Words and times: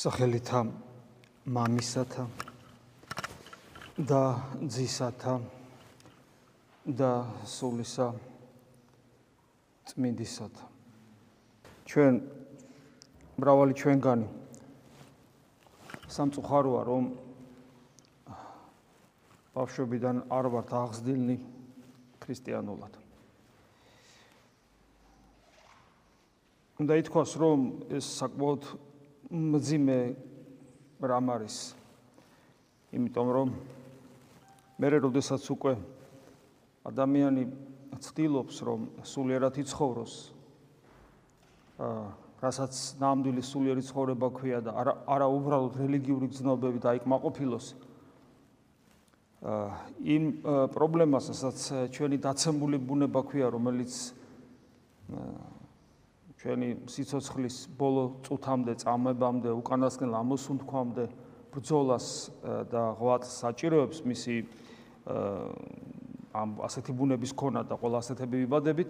სახელითა 0.00 0.62
მამისათა 1.44 2.22
და 4.00 4.20
ძისათა 4.64 5.34
და 6.88 7.10
სულისა 7.44 8.06
წმინდისათა. 9.92 10.64
ჩვენ 11.84 12.14
მრავალი 13.36 13.76
ჩვენგანი 13.76 14.28
სამწუხაროა 16.16 16.82
რომ 16.88 17.12
ბავშვობიდან 19.52 20.24
არ 20.32 20.44
ვართ 20.56 20.76
აღზრდილნი 20.80 21.36
ქრისტიანულად. 22.24 22.94
უნდა 26.80 26.94
ითქვას 27.04 27.36
რომ 27.36 27.58
ეს 27.92 28.06
საკმაოდ 28.16 28.88
მძიმე 29.30 29.98
რამ 31.06 31.26
არის? 31.30 31.56
იმიტომ 32.90 33.28
რომ 33.30 33.48
მე 34.82 34.88
როდესაც 34.98 35.44
უკვე 35.54 35.76
ადამიანი 36.90 37.44
ცდილობს 38.02 38.56
რომ 38.66 38.80
სულიერად 39.06 39.54
იცხოვროს 39.62 40.14
აა 41.78 42.02
რასაც 42.40 42.74
ნამდვილი 42.98 43.42
სულიერი 43.44 43.82
ცხოვრება 43.84 44.28
ქვია 44.34 44.58
და 44.64 44.74
არა 44.80 44.94
არა 45.06 45.26
უბრალოდ 45.28 45.78
რელიგიური 45.78 46.26
გზნობები 46.32 46.80
დაიკმაყოფილოს 46.82 47.66
აა 49.46 49.68
იმ 50.16 50.24
პრობლემას, 50.74 51.30
რასაც 51.30 51.58
ჩვენი 51.94 52.18
დაცემული 52.18 52.82
ბუნება 52.82 53.22
ქვია, 53.30 53.52
რომელიც 53.54 53.94
აა 55.14 55.59
ჩვენი 56.40 56.68
სიცოცხლის 56.88 57.56
ბოლო 57.76 58.04
წუთამდე 58.24 58.72
წამებამდე 58.80 59.50
უკანასკნელ 59.60 60.14
ამოსუნთქვამდე 60.24 61.04
ბრძოლას 61.52 62.06
და 62.72 62.82
ღვაწლს 62.96 63.34
საჭიროებს 63.44 63.98
მისი 64.08 64.36
ამ 66.32 66.50
ასეთი 66.64 66.92
ბუნების 66.96 67.32
ქონა 67.36 67.60
და 67.68 67.76
ყველა 67.76 68.00
ასეთები 68.00 68.36
ვიბადებით. 68.46 68.88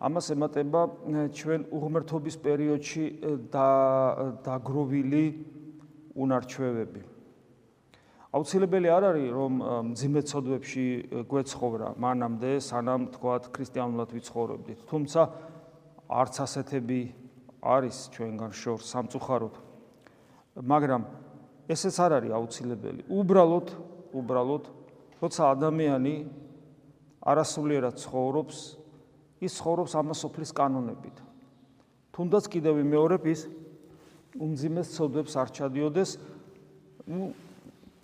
ამას 0.00 0.26
ემატება 0.32 0.80
ჩვენ 1.36 1.60
უღმრთობის 1.76 2.36
პერიოდში 2.40 3.04
და 3.52 3.68
დაგროვილი 4.48 5.24
უნარჩვევები. 6.16 7.02
აუცილებელი 8.32 8.88
არ 8.92 9.04
არის 9.12 9.28
რომ 9.32 9.52
ძიმეცოდვებში 9.92 10.86
გვეცხოვრა 11.28 11.88
მანამდე 12.00 12.50
სანამ 12.60 13.02
თქვათ 13.12 13.52
ქრისტიანულად 13.56 14.08
ვიცხოვრობდით 14.16 14.78
თუმცა 14.88 15.20
არც 16.08 16.34
ასეთები 16.40 17.00
არის 17.60 18.08
ჩვენგან 18.16 18.52
შორს 18.56 18.88
სამწუხაროდ. 18.92 19.54
მაგრამ 20.64 21.02
ესეც 21.68 21.96
არ 22.00 22.12
არის 22.18 22.32
აუცილებელი. 22.32 23.02
უბრალოდ, 23.12 23.68
უბრალოდ, 24.16 24.64
როცა 25.20 25.42
ადამიანი 25.52 26.14
არასულიერად 27.22 27.94
ცხოვრობს, 28.00 28.56
ის 29.44 29.52
ცხოვრობს 29.60 29.92
ამასოფლის 30.00 30.50
კანონებით. 30.56 31.16
თუნდაც 32.16 32.44
კიდევ 32.50 32.74
მეორებ 32.82 33.22
ის 33.28 33.46
უმძიმეს 34.38 34.88
ცოდვებს 34.96 35.34
არ 35.38 35.48
ჩადიოდეს, 35.54 36.10
ну 37.06 37.32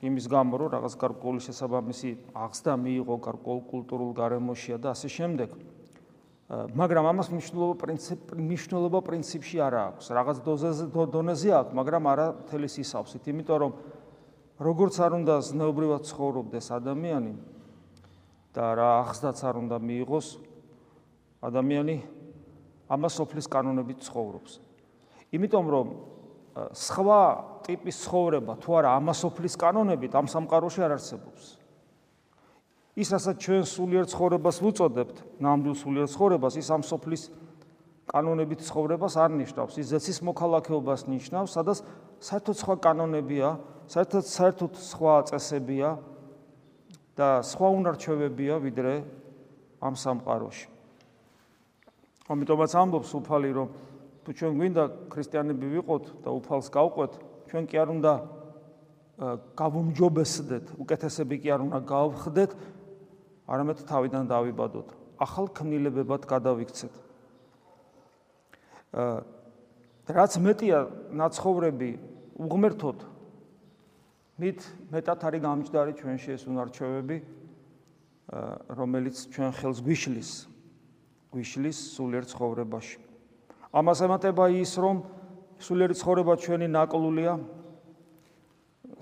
იმის 0.05 0.27
გამო 0.28 0.55
რომ 0.60 0.69
რაღაც 0.77 0.94
გარკვეული 1.00 1.41
შესაბამისი 1.41 2.10
აღზრდა 2.36 2.75
მიიღო 2.84 3.16
გარკვეულ 3.25 3.60
კულტურულ 3.70 4.10
გარემოშია 4.12 4.77
და 4.77 4.92
ასე 4.92 5.08
შემდეგ. 5.08 5.48
მაგრამ 6.53 7.05
ამას 7.09 7.28
მნიშვნელობა 7.33 7.75
პრინციპ 7.81 8.20
მნიშვნელობა 8.37 9.00
პრინციპში 9.00 9.56
არ 9.64 9.75
აქვს. 9.81 10.05
რაღაც 10.12 10.37
დოზაზე 10.45 10.84
დონეზე 10.92 11.50
აქვს, 11.56 11.73
მაგრამ 11.73 12.05
არა 12.05 12.27
თელი 12.53 12.69
სისავსით, 12.69 13.25
იმიტომ 13.33 13.59
რომ 13.64 13.73
როგორც 14.60 14.94
არ 15.00 15.12
უნდა 15.25 15.34
ზნეობრივად 15.41 16.03
ცხოვრობდეს 16.05 16.66
ადამიანი 16.69 17.32
და 18.53 18.65
რა 18.77 18.91
ახსდაც 19.09 19.38
არ 19.41 19.55
უნდა 19.65 19.77
მიიღოს 19.81 20.28
ადამიანი 21.43 21.97
ამას 22.93 23.12
სოფლის 23.19 23.49
კანონებით 23.49 24.05
ცხოვრობს. 24.05 24.53
იმიტომ 25.32 25.65
რომ 25.65 25.87
სხვა 26.55 27.21
ტიპის 27.66 27.97
ცხოვრება 28.05 28.61
თუ 28.61 28.71
არა 28.78 28.88
ამას 29.00 29.19
სოფლის 29.25 29.56
კანონებით 29.59 30.12
ამ 30.12 30.28
სამყაროში 30.28 30.81
არ 30.84 30.93
არსებობს. 31.00 31.63
ის 32.94 33.09
რასაც 33.10 33.37
ჩვენ 33.43 33.65
სულიერ 33.66 34.05
ცხოვრებას 34.06 34.56
ვუწოდებთ, 34.62 35.16
ნამდვილ 35.43 35.75
სულიერ 35.75 36.09
ცხოვრებას, 36.15 36.55
ის 36.62 36.69
ამ 36.71 36.82
სოფლის 36.87 37.22
კანონებით 38.06 38.60
ცხოვრებას 38.62 39.15
არ 39.19 39.31
ნიშნავს. 39.34 39.75
ის 39.82 39.87
ზეცის 39.91 40.19
მოქალაქეობას 40.22 41.00
ნიშნავს, 41.10 41.50
სადაც 41.59 41.78
საერთოდ 42.22 42.56
სხვა 42.62 42.75
კანონებია, 42.84 43.49
საერთოდ 43.91 44.25
საერთოდ 44.31 44.72
სხვა 44.78 45.15
წესებია 45.27 45.91
და 47.19 47.28
სხვა 47.43 47.69
უნარჩვევებია 47.82 48.55
ვიდრე 48.62 48.94
ამ 49.82 49.94
სამყაროში. 49.99 50.66
ამიტომაც 52.31 52.71
ამბობს 52.78 53.11
უფალი, 53.21 53.50
რომ 53.53 53.69
თუ 54.25 54.31
ჩვენ 54.32 54.53
გვინდა 54.56 54.84
ქრისტიანები 55.12 55.66
ვიყოთ 55.76 56.05
და 56.25 56.31
უფალს 56.32 56.69
გავყვეთ, 56.72 57.12
ჩვენ 57.50 57.65
კი 57.69 57.76
არ 57.76 57.88
უნდა 57.93 58.12
გავუმჯობესდეთ, 59.55 60.65
უკეთესები 60.81 61.37
კი 61.38 61.49
არ 61.55 61.61
უნდა 61.69 61.78
გავხდეთ, 61.84 62.50
არამედ 63.49 63.78
თავიდან 63.84 64.25
დავიბადოთ. 64.28 64.88
ახალ 65.21 65.47
ქმნილებებად 65.55 66.22
გადავიქცეთ. 66.27 66.94
აა 68.94 69.34
რაც 70.05 70.32
მეტია 70.37 70.78
ნაცხოვრები 71.16 71.91
უღმერთოთ 72.37 72.99
მით 74.37 74.60
მეტად 74.93 75.21
არის 75.25 75.41
გამჭდარი 75.44 75.93
ჩვენში 75.97 76.31
ეს 76.34 76.43
უნარჩვევები 76.44 77.16
რომელიც 78.77 79.16
ჩვენ 79.32 79.50
ხელს 79.56 79.78
გვიშლის 79.81 80.31
გვიშლის 81.32 81.78
სულიერ 81.97 82.25
ცხოვრებაში. 82.31 82.99
ამას 83.75 83.99
ემატება 84.06 84.44
ის 84.55 84.72
რომ 84.78 85.03
სულიერი 85.59 85.94
ცხოვრება 85.99 86.34
ჩვენი 86.44 86.66
ნაკლულია 86.69 87.32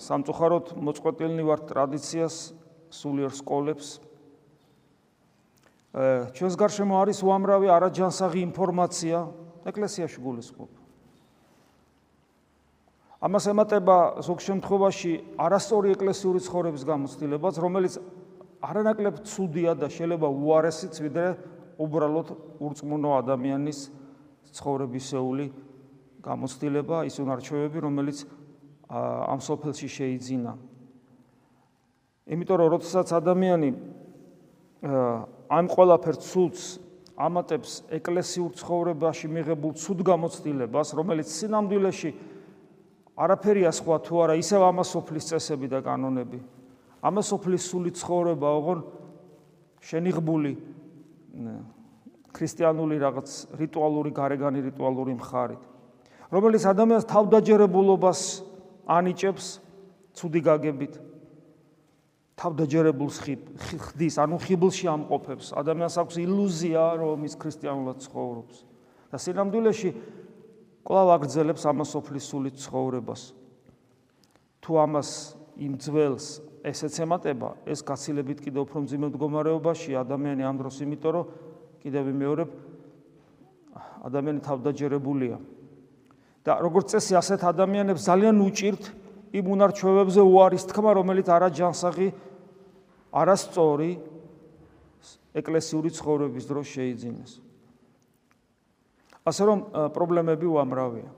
სამწუხაროდ 0.00 0.66
მოწყვეტილნი 0.80 1.42
ვართ 1.44 1.62
ტრადიციას 1.72 2.36
სულიერ 2.88 3.32
სკოლებს 3.36 4.11
ჩვენს 5.92 6.54
გარშემო 6.56 6.94
არის 7.04 7.18
უამრავი 7.20 7.68
არაჯანსაღი 7.68 8.40
ინფორმაცია 8.48 9.18
ეკლესიაში 9.68 10.18
გულისხმობ. 10.24 10.70
ამას 13.22 13.44
ემატება 13.52 13.96
ზოგ 14.24 14.38
შემთხვევაში 14.40 15.12
არასწორი 15.36 15.88
ეკლესიური 15.94 16.40
ცხოვრების 16.42 16.82
გამოცდილებაც, 16.88 17.54
რომელიც 17.60 17.94
არანაკლებ 18.64 19.14
ცუდია 19.22 19.72
და 19.78 19.86
შეიძლება 19.92 20.26
უარესიც 20.32 20.94
ვიდრე 20.96 21.28
უბრალოდ 21.76 22.28
ურწმუნო 22.58 23.10
ადამიანის 23.22 23.78
ცხოვრებისეული 24.56 25.46
გამოცდილება, 26.24 26.96
ის 27.06 27.16
უნარჩვევები, 27.20 27.78
რომელიც 27.84 28.18
ამ 28.92 29.40
სოფელში 29.44 29.88
შეიძინა. 29.92 30.52
იმიტომ 32.32 32.56
რომ 32.58 32.68
როდესაც 32.80 33.08
ადამიანი 33.12 33.68
ამ 34.82 35.66
ყველაფერ 35.70 36.16
ცუდს 36.18 36.62
ამატებს 37.14 37.72
ეკლესიურ 37.92 38.50
ცხოვრებაში 38.58 39.28
მიღებულ 39.30 39.72
ცუდ 39.78 40.00
გამოცდილებას, 40.02 40.88
რომელიც 40.98 41.28
სინამდვილეში 41.30 42.10
არაფერია 43.14 43.70
სხვა 43.70 43.96
თუ 44.02 44.14
არა 44.26 44.34
ისევ 44.42 44.60
ამასოფლის 44.72 45.28
წესები 45.30 45.68
და 45.70 45.78
კანონები. 45.86 46.40
ამასოფლის 47.02 47.62
სული 47.62 47.90
ცხოვრება 47.94 48.48
ოღონ 48.58 48.80
შენიღბული 49.86 50.52
ქრისტიანული 52.32 52.96
რაღაც 52.98 53.28
რიტუალური 53.60 54.10
გარეგანი 54.10 54.60
რიტუალური 54.72 55.14
მხარით, 55.20 55.62
რომელიც 56.32 56.62
ადამიანს 56.66 57.06
თავდაჯერებულობას 57.06 58.20
ანიჭებს 58.88 59.46
ცუდი 60.16 60.40
გაგებით. 60.42 61.11
თავდაჯერებულს 62.42 63.16
ხდის, 63.22 64.18
ანუ 64.18 64.36
ხიბლში 64.42 64.86
ამყოფებს. 64.90 65.54
ადამიანს 65.54 65.96
აქვს 66.02 66.16
ილუზია, 66.26 66.82
რომ 66.98 67.18
ის 67.22 67.34
ქრისტიანულად 67.38 67.98
ცხოვრობს. 68.02 68.56
და 69.12 69.16
სინამდვილეში 69.20 69.90
კვლავ 70.82 71.08
აგრძელებს 71.14 71.62
ამასופლის 71.68 72.24
სულით 72.32 72.56
ცხოვრებას. 72.58 73.22
თუ 74.64 74.72
ამას 74.82 75.10
იმ 75.60 75.72
ძველს 75.78 76.26
ესეც 76.64 76.94
ემატება, 77.04 77.54
ეს 77.66 77.84
გაცილებით 77.84 78.38
კიდევ 78.40 78.66
უფრო 78.66 78.78
მძიმე 78.86 79.06
მდგომარეობაში 79.12 79.90
ადამიანი 80.00 80.42
ამ 80.42 80.56
დროს, 80.58 80.74
იმიტომ 80.82 81.12
რომ 81.12 81.26
კიდევ 81.82 82.04
მეორე 82.10 82.44
ადამიანი 84.02 84.40
თავდაჯერებულია. 84.42 85.36
და 86.42 86.58
როგორც 86.58 86.90
წესი 86.90 87.14
ასეთ 87.14 87.40
ადამიანებს 87.46 88.02
ძალიან 88.02 88.36
უჭირთ 88.42 88.84
იმ 89.30 89.46
უნარჩვევებზე 89.46 90.22
უარის 90.26 90.64
თქმა, 90.66 90.90
რომელიც 90.98 91.26
არაჯანსაღი 91.30 92.08
არასწორი 93.12 93.90
ეკლესიური 95.36 95.90
ცხოვრების 95.92 96.44
დროს 96.48 96.66
შეიძინეს. 96.72 97.32
ასე 99.22 99.42
რომ 99.46 99.58
პრობლემები 99.94 100.46
უამრავია. 100.48 101.08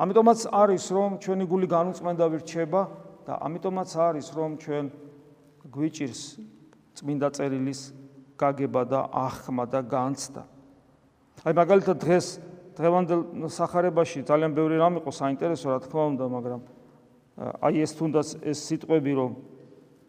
ამიტომაც 0.00 0.48
არის 0.48 0.84
რომ 0.96 1.10
ჩვენი 1.20 1.44
გული 1.44 1.66
განუწმენდა 1.68 2.24
ვირჩება 2.32 2.82
და 3.26 3.32
ამიტომაც 3.44 3.90
არის 4.00 4.26
რომ 4.32 4.50
ჩვენ 4.62 4.84
გვიჭირს 5.68 6.22
წმინდა 6.96 7.28
წერილის 7.36 7.80
გაგება 8.40 8.82
და 8.88 9.00
ახმა 9.12 9.64
და 9.68 9.80
განცდა. 9.84 10.42
აი 11.44 11.52
მაგალითად 11.52 11.96
დღეს 12.00 12.26
დღევანდელ 12.80 13.20
სახარებაში 13.52 14.24
ძალიან 14.24 14.52
ბევრი 14.56 14.76
რამ 14.80 14.94
იყო 15.04 15.10
საინტერესო 15.12 15.66
რა 15.68 15.78
თქმა 15.84 16.04
უნდა, 16.16 16.24
მაგრამ 16.32 16.60
აი 17.60 17.74
ეს 17.84 17.92
თუნდაც 17.98 18.28
ეს 18.40 18.58
სიტყვები 18.68 19.12
რომ 19.20 19.30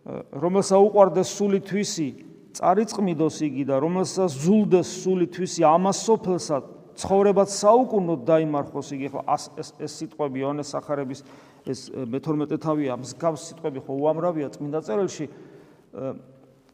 რომელსა 0.06 0.78
უყვარდეს 0.82 1.30
სული 1.38 1.60
თვისი, 1.62 2.10
წარიწმიდოს 2.58 3.38
იგი 3.48 3.64
და 3.70 3.80
რომელსა 3.84 4.28
ზულდეს 4.34 4.90
სული 5.04 5.28
თვისი 5.32 5.66
ამას 5.68 6.02
სოფელსა 6.08 6.58
ცხოვრებად 7.02 7.50
საუკუნოდ 7.54 8.26
დაიმარხოს 8.28 8.92
იგი 8.98 9.12
ხო 9.14 9.22
ეს 9.32 9.72
ეს 9.80 9.94
სიტყვები 10.02 10.44
იონეს 10.44 10.74
სახარების 10.76 11.24
ეს 11.72 11.88
მე-12 11.94 12.60
თავია 12.62 12.98
მსგავს 13.00 13.46
სიტყვები 13.52 13.84
ხო 13.86 13.96
უამრავია 14.04 14.52
წმინდა 14.58 14.82
წერილში 14.84 15.30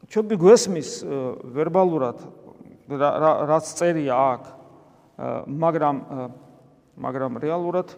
ჩვენ 0.08 0.34
გვესმის 0.42 0.90
ვერბალურად 1.54 2.26
რაც 2.88 3.72
წერია 3.78 4.18
აქ 4.18 4.42
მაგრამ 5.62 5.96
მაგრამ 6.98 7.38
რეალურად 7.42 7.94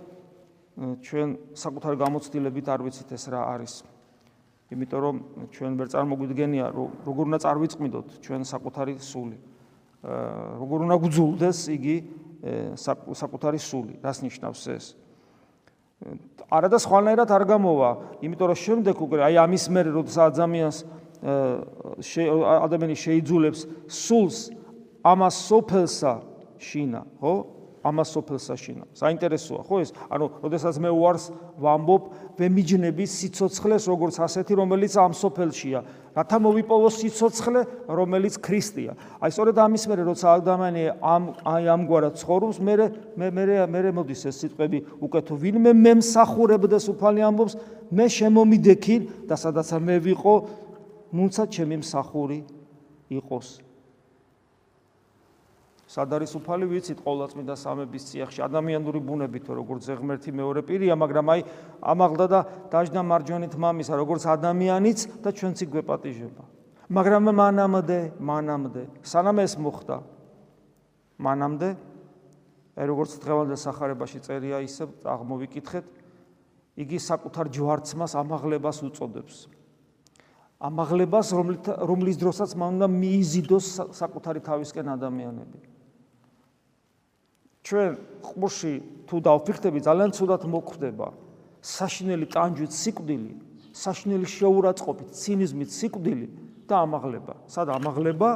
ჩვენ 0.81 1.29
საკუთარ 1.56 1.97
გამოცდილებით 2.00 2.67
არ 2.73 2.81
ვიცით 2.85 3.11
ეს 3.17 3.25
რა 3.33 3.41
არის. 3.53 3.85
იმიტომ 4.70 5.00
რომ 5.02 5.17
ჩვენ 5.50 5.72
ვერ 5.78 5.88
წარმოგვიდგენია 5.90 6.67
როგორ 7.06 7.25
უნდა 7.31 7.38
წარვიწყმიდოთ 7.43 8.06
ჩვენ 8.22 8.40
საკუთარი 8.46 8.94
სული. 9.02 9.38
როგორ 10.62 10.78
უნდა 10.87 10.96
გძულდეს 11.05 11.58
იგი 11.75 11.96
საკუთარი 13.14 13.61
სული. 13.61 13.94
რას 14.00 14.19
ნიშნავს 14.22 14.62
ეს? 14.70 14.84
არადა 16.49 16.78
სხვანაირად 16.81 17.28
არ 17.28 17.44
გამოვა, 17.50 17.90
იმიტომ 18.25 18.46
რომ 18.49 18.58
შემდეგ 18.64 18.96
უკვე 19.05 19.19
აი 19.26 19.34
ამის 19.44 19.64
მერე 19.75 19.90
როცა 19.93 20.20
ადამიანს 20.32 20.78
ადამიანი 21.20 22.96
შეიძულებს 22.96 23.61
სულს 23.93 24.38
ამას 25.05 25.37
სოფელსა 25.50 26.12
შინა, 26.56 27.02
ხო? 27.20 27.34
ამას 27.81 28.09
სოფელ 28.12 28.37
საშინავს. 28.37 28.93
საინტერესოა 28.93 29.62
ხო 29.65 29.77
ეს? 29.81 29.91
ანუ, 30.12 30.27
როდესაც 30.44 30.77
მე 30.85 30.91
უარს 30.93 31.25
ვამბობ, 31.56 32.03
ვემიჯნები 32.37 33.05
სიцоცხლეს, 33.09 33.88
როგორც 33.88 34.21
ასეთი, 34.21 34.53
რომელიც 34.61 34.93
ამ 35.00 35.12
სოფელშია. 35.17 35.81
რათა 36.12 36.37
მოვიპოვოს 36.44 36.94
სიцоცხლე, 37.00 37.61
რომელიც 37.88 38.35
ქრისტეა. 38.43 38.93
აი 39.23 39.31
სწორედ 39.32 39.56
ამის 39.65 39.85
მერე, 39.88 40.03
როცა 40.11 40.27
ადამიანი 40.43 40.82
ამ 41.00 41.23
აი 41.41 41.65
ამგვარად 41.71 42.15
ცხოვრობს, 42.21 42.56
მე 42.61 42.75
მე 43.17 43.27
მე 43.31 43.44
მე 43.71 43.91
მოდის 43.97 44.23
ეს 44.29 44.37
სიტყვები 44.44 44.79
უკეთო 45.00 45.35
ვინმე 45.41 45.73
მემსახურებდეს 45.73 46.85
უფალი 46.93 47.21
ამბობს, 47.25 47.55
მე 47.94 48.06
შემომიდექი 48.11 48.97
და 49.25 49.35
სადაც 49.38 49.73
მე 49.81 49.97
ვიყო, 50.05 50.35
მუნცა 51.15 51.43
ჩემი 51.49 51.81
მსახური 51.81 52.44
იყოს. 53.09 53.69
სად 55.90 56.14
არის 56.14 56.32
უფალი 56.38 56.66
ვიცით 56.70 57.02
ყოვლადწმინდა 57.02 57.54
სამების 57.58 58.04
წიაღში 58.10 58.40
ადამიანური 58.46 59.00
ბუნებით 59.02 59.50
როგორც 59.50 59.90
ზღმერთი 59.90 60.31
მეორე 60.38 60.62
პირია 60.62 60.94
მაგრამ 60.94 61.26
აი 61.34 61.40
ამაღლდა 61.82 62.26
და 62.31 62.40
დაждდა 62.70 63.02
მარჯვენით 63.10 63.54
მამისა 63.58 63.94
როგორც 63.98 64.22
ადამიანიც 64.31 64.98
და 65.19 65.34
ჩვენც 65.34 65.56
იგვეპატიჟება 65.66 66.44
მაგრამ 66.94 67.31
მანამდე 67.42 67.98
მანამდე 68.22 68.82
სანამ 69.02 69.42
ეს 69.42 69.58
მოხდა 69.58 69.96
მანამდე 71.26 71.69
აი 72.81 72.87
როგორც 72.87 73.19
დღევანდელ 73.20 73.58
სახარებაში 73.60 74.22
წერია 74.25 74.62
ისე 74.64 74.87
აღმოვიკითხეთ 75.04 75.87
იგი 76.81 76.98
საკუთარ 77.02 77.50
ჯვარცმას 77.52 78.14
ამაღლებას 78.16 78.78
უწოდებს. 78.87 79.37
ამაღლებას 80.60 81.28
რომლის 81.88 82.16
დროსაც 82.20 82.54
მან 82.56 82.78
უნდა 82.78 82.88
მიიზიდოს 82.94 83.66
საკუთარი 83.96 84.40
თავისკენ 84.44 84.87
ადამიანები 84.96 85.58
ჩვენ 87.65 87.91
ყურში 88.25 88.73
თუ 89.05 89.17
დავფიქრდები 89.21 89.79
ძალიან 89.85 90.11
ცუდად 90.17 90.43
მოხვდება 90.49 91.09
საშინელი 91.61 92.27
ტანჯვით 92.33 92.73
სიკვდილი 92.73 93.33
საშინელი 93.77 94.27
შეურაცხყოფით 94.27 95.09
ცინიზმით 95.15 95.71
სიკვდილი 95.71 96.27
და 96.67 96.75
ამაღლება. 96.87 97.35
სად 97.47 97.69
ამაღლება? 97.77 98.31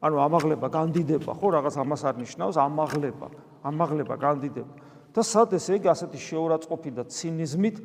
ანუ 0.00 0.16
ამაღლება 0.16 0.66
განდიდება 0.72 1.32
ხო 1.36 1.46
რაღაც 1.60 1.74
ამას 1.76 2.02
არ 2.08 2.16
ნიშნავს 2.24 2.56
ამაღლება 2.56 3.26
ამაღლება 3.68 4.14
განდიდება. 4.16 4.72
და 5.12 5.20
სად 5.20 5.52
ესე 5.58 5.76
იგი 5.76 5.88
ასეთი 5.92 6.18
შეურაცხყოფით 6.24 6.94
და 6.96 7.04
ცინიზმით 7.04 7.76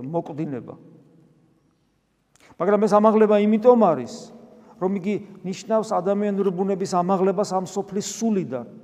მოკვდინება? 0.00 0.74
მაგრამ 2.56 2.80
ეს 2.86 2.92
ამაღლება 2.96 3.36
იმიტომ 3.44 3.80
არის 3.84 4.14
რომ 4.80 4.92
იგი 4.96 5.14
ნიშნავს 5.44 5.88
ადამიანური 5.92 6.50
ბუნების 6.56 6.92
ამაღლებას 6.96 7.50
ამ 7.52 7.64
სოფლის 7.68 8.06
სულიდან 8.16 8.79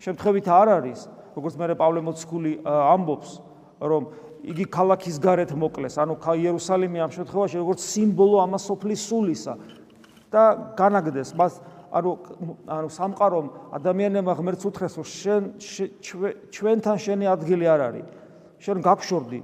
შემთხვევით 0.00 0.46
არ 0.48 0.68
არის, 0.80 1.00
როგორც 1.36 1.54
მე 1.60 1.74
პავლე 1.76 2.00
მოციქული 2.04 2.52
ამბობს, 2.64 3.30
რომ 3.80 4.02
იგი 4.40 4.64
ქალაქის 4.72 5.16
გარეთ 5.20 5.52
მოკლეს, 5.52 6.00
ანუ 6.00 6.16
იერუსალიმი 6.16 6.98
ამ 7.04 7.10
შემთხვევაში 7.12 7.56
როგორც 7.60 7.80
სიმბოლო 7.84 8.36
ამასოფლის 8.48 9.00
სულისა 9.04 9.54
და 10.32 10.42
განაგდეს 10.80 11.36
მას 11.36 11.60
ანუ 11.90 12.10
ანუ 12.70 12.88
სამყარომ 12.94 13.46
ადამიანებმა 13.74 14.34
ღმერთს 14.38 14.64
უთხრეს, 14.70 14.94
რომ 14.96 15.06
შენ 15.10 15.42
ჩვენთან 16.54 16.96
შენი 17.02 17.26
ადგილი 17.34 17.66
არ 17.66 17.80
არის. 17.90 18.06
შენ 18.62 18.78
გაგშორდი, 18.84 19.40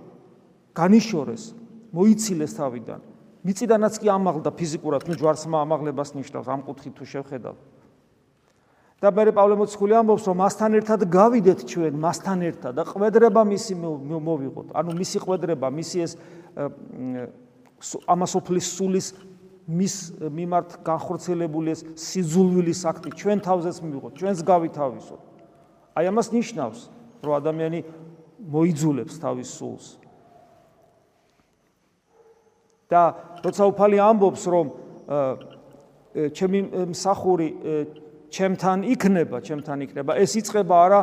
განიშორეს, 0.77 1.45
მოიცილეს 1.91 2.53
თავიდან. 2.55 3.01
მიწიდანაც 3.47 3.95
კი 3.99 4.07
ამაღლდა 4.11 4.51
ფიზიკურად, 4.53 5.03
ნუ 5.07 5.15
ჯვარსმა 5.19 5.59
ამაღლებას 5.67 6.15
ნიშნავს 6.19 6.47
ამ 6.51 6.61
კუთხით 6.67 6.95
თუ 6.99 7.05
შევხედავ. 7.07 7.55
და 9.07 9.13
მე 9.15 9.33
პავლე 9.37 9.55
მოციქული 9.61 9.95
ამბობს 10.03 10.25
რომ 10.27 10.39
მასთან 10.43 10.77
ერთად 10.81 11.01
გავიდეთ 11.07 11.61
ჩვენ 11.71 11.95
მასთან 12.03 12.39
ერთად. 12.51 12.73
და 12.75 12.83
ყვედრება 12.83 13.43
მისი 13.47 13.75
მოვიღოთ. 13.79 14.67
ანუ 14.75 14.91
მისი 14.99 15.19
ყვედრება 15.23 15.67
მისი 15.71 15.97
ეს 16.03 16.13
ამასოფლის 18.03 18.67
სულის 18.67 19.07
მის 19.67 19.95
მიმართ 20.27 20.83
განხორციელებული 20.83 21.69
ეს 21.71 21.81
სიძულვილი 21.95 22.75
საქმე. 22.75 23.09
ჩვენ 23.15 23.39
თავზეც 23.47 23.77
მივიღოთ 23.87 24.13
ჩვენს 24.19 24.41
გავითავისოთ. 24.43 25.23
აი 25.95 26.05
ამას 26.11 26.29
ნიშნავს 26.35 26.81
რომ 27.23 27.35
ადამიანი 27.39 27.81
მოიძულებს 28.43 29.15
თავის 29.23 29.49
სულს. 29.55 29.87
და 32.91 33.15
როცა 33.43 33.63
უფალი 33.71 33.99
ამბობს 34.03 34.43
რომ 34.47 34.67
ჩემი 36.15 36.59
მსახური 36.91 37.47
ჩემთან 38.31 38.79
იქნება, 38.85 39.41
ჩემთან 39.41 39.79
იქნება. 39.87 40.13
ეს 40.19 40.33
იწება 40.41 40.77
არა 40.87 41.01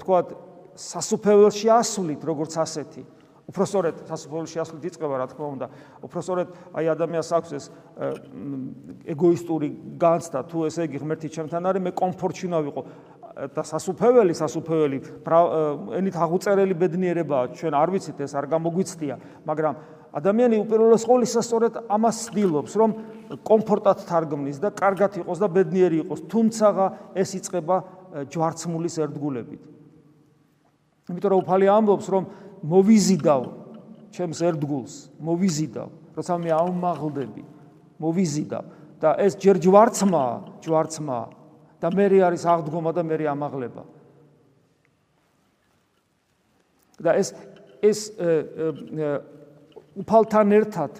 თქვათ 0.00 0.26
სასუფეველში 0.74 1.68
ასვლით, 1.70 2.20
როგორც 2.24 2.52
ასეთი. 2.58 3.02
უпроსტორეთ 3.44 3.96
სასუფეველში 4.08 4.56
ასვლით 4.62 4.84
იწება, 4.88 5.14
რა 5.20 5.26
თქმა 5.28 5.46
უნდა. 5.54 5.66
უпроსტორეთ 6.00 6.48
აი 6.74 6.84
ადამიანს 6.96 7.28
აქვს 7.36 7.50
ეს 7.52 7.64
ეგოისტური 9.04 9.68
განცდა, 10.00 10.38
თუ 10.48 10.58
ესე 10.64 10.88
იგი 10.88 10.96
ღმერთი 11.04 11.28
ჩემთან 11.28 11.62
არის, 11.68 11.82
მე 11.84 11.92
კომფორტში 11.92 12.46
ნავიყო. 12.48 12.82
და 13.34 13.64
სასუფეველი 13.66 14.34
სასუფეველი 14.38 14.98
ენით 15.98 16.16
აღუწერელი 16.22 16.74
ბედნიერებაა 16.78 17.50
ჩვენ 17.58 17.74
არ 17.74 17.88
ვიცით 17.94 18.18
ეს 18.22 18.32
არ 18.38 18.46
გამოგვიცდია 18.46 19.16
მაგრამ 19.42 19.74
ადამიანი 20.14 20.60
უპირველეს 20.62 21.04
ყოვლისა 21.08 21.42
სწორედ 21.42 21.78
ამას 21.90 22.16
ცდილობს, 22.28 22.72
რომ 22.78 22.90
კომფორტად 23.42 24.04
თარგმნის 24.06 24.60
და 24.62 24.70
კარგად 24.70 25.18
იყოს 25.18 25.38
და 25.42 25.48
ბედნიერი 25.50 25.96
იყოს, 26.04 26.20
თუმცა 26.30 26.66
ეს 27.18 27.30
იწება 27.40 27.76
ჯვარცმულის 28.30 28.94
ერთგულებით. 29.02 29.62
იმიტომ 31.10 31.30
რომ 31.34 31.40
უფალი 31.42 31.66
ამბობს, 31.68 32.06
რომ 32.14 32.24
მოვიზიდავ 32.62 33.42
ჩემს 34.14 34.38
ერთგულს, 34.46 34.94
მოვიზიდავ, 35.18 35.88
როცა 36.14 36.34
მე 36.38 36.50
ამაღლდები, 36.54 37.42
მოვიზიდავ 37.98 38.64
და 39.02 39.10
ეს 39.18 39.34
ჯერ 39.34 39.58
ჯვარცმა, 39.58 40.24
ჯვარცმა 40.62 41.18
და 41.82 41.90
მე 41.90 42.06
არის 42.22 42.42
აღდგომა 42.46 42.90
და 42.94 43.02
მე 43.02 43.16
ამაღლება. 43.34 43.82
და 47.02 47.18
ეს 47.18 47.34
ეს 47.82 48.14
უფალთან 49.94 50.48
ერთად 50.58 50.92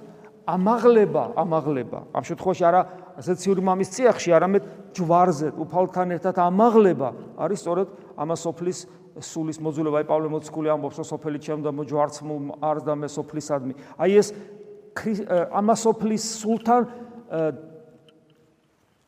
ამაღლება, 0.44 1.24
ამაღლება. 1.40 1.98
ამ 2.14 2.22
შემთხვევაში 2.28 2.64
არა 2.68 2.80
ასეციური 3.18 3.60
მამის 3.64 3.88
ციახში, 3.94 4.30
არამედ 4.36 4.62
ჯვარზე 4.94 5.48
უფალთან 5.56 6.08
ერთად 6.18 6.34
ამაღლება 6.38 7.08
არის 7.38 7.58
სწორედ 7.64 7.88
ამასოფლის 8.18 8.78
სულის 9.14 9.58
მოძულება. 9.62 9.96
აი 10.02 10.06
პავლე 10.10 10.28
მოციქული 10.34 10.68
ამბობს, 10.74 10.96
რომ 11.00 11.06
სოფელი 11.06 11.38
ჩემდა 11.38 11.70
მოჯვარცმულ 11.70 12.42
არს 12.60 12.82
და 12.82 12.94
მე 12.98 13.08
სოფლისადმი. 13.14 13.74
აი 13.98 14.10
ეს 14.20 14.28
ამასოფლის 15.54 16.24
სულთან 16.42 16.82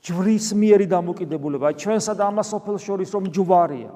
ჯვრის 0.07 0.47
მიერი 0.55 0.87
დამოკიდებულება. 0.87 1.75
ჩვენსა 1.75 2.13
და 2.15 2.25
ამასოფელს 2.31 2.83
შორის 2.87 3.11
რომ 3.11 3.25
ჯვარია. 3.35 3.91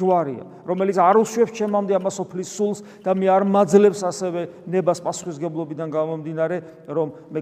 ჯვარია, 0.00 0.44
რომელიც 0.64 0.96
არ 0.96 1.20
უშვებს 1.20 1.52
ჩემამდე 1.52 1.92
ამას 2.00 2.16
ოფლის 2.24 2.48
სულს 2.56 2.80
და 3.04 3.12
მე 3.12 3.26
არ 3.28 3.44
მაძლევს 3.44 4.00
ასევე 4.08 4.40
ნებას 4.64 5.00
პასუხისგებლობიდან 5.04 5.88
გამომდინარე, 5.92 6.56
რომ 6.88 7.08
მე 7.28 7.40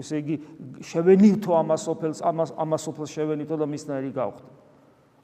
ესე 0.00 0.16
იგი 0.24 0.36
შევენივთო 0.80 1.52
ამას 1.60 1.84
ოფელს, 1.92 2.24
ამას 2.24 2.50
ამას 2.56 2.84
ოფელს 2.90 3.10
შევენივთო 3.12 3.56
და 3.60 3.66
მისნაირი 3.68 4.10
გავხდე. 4.16 4.50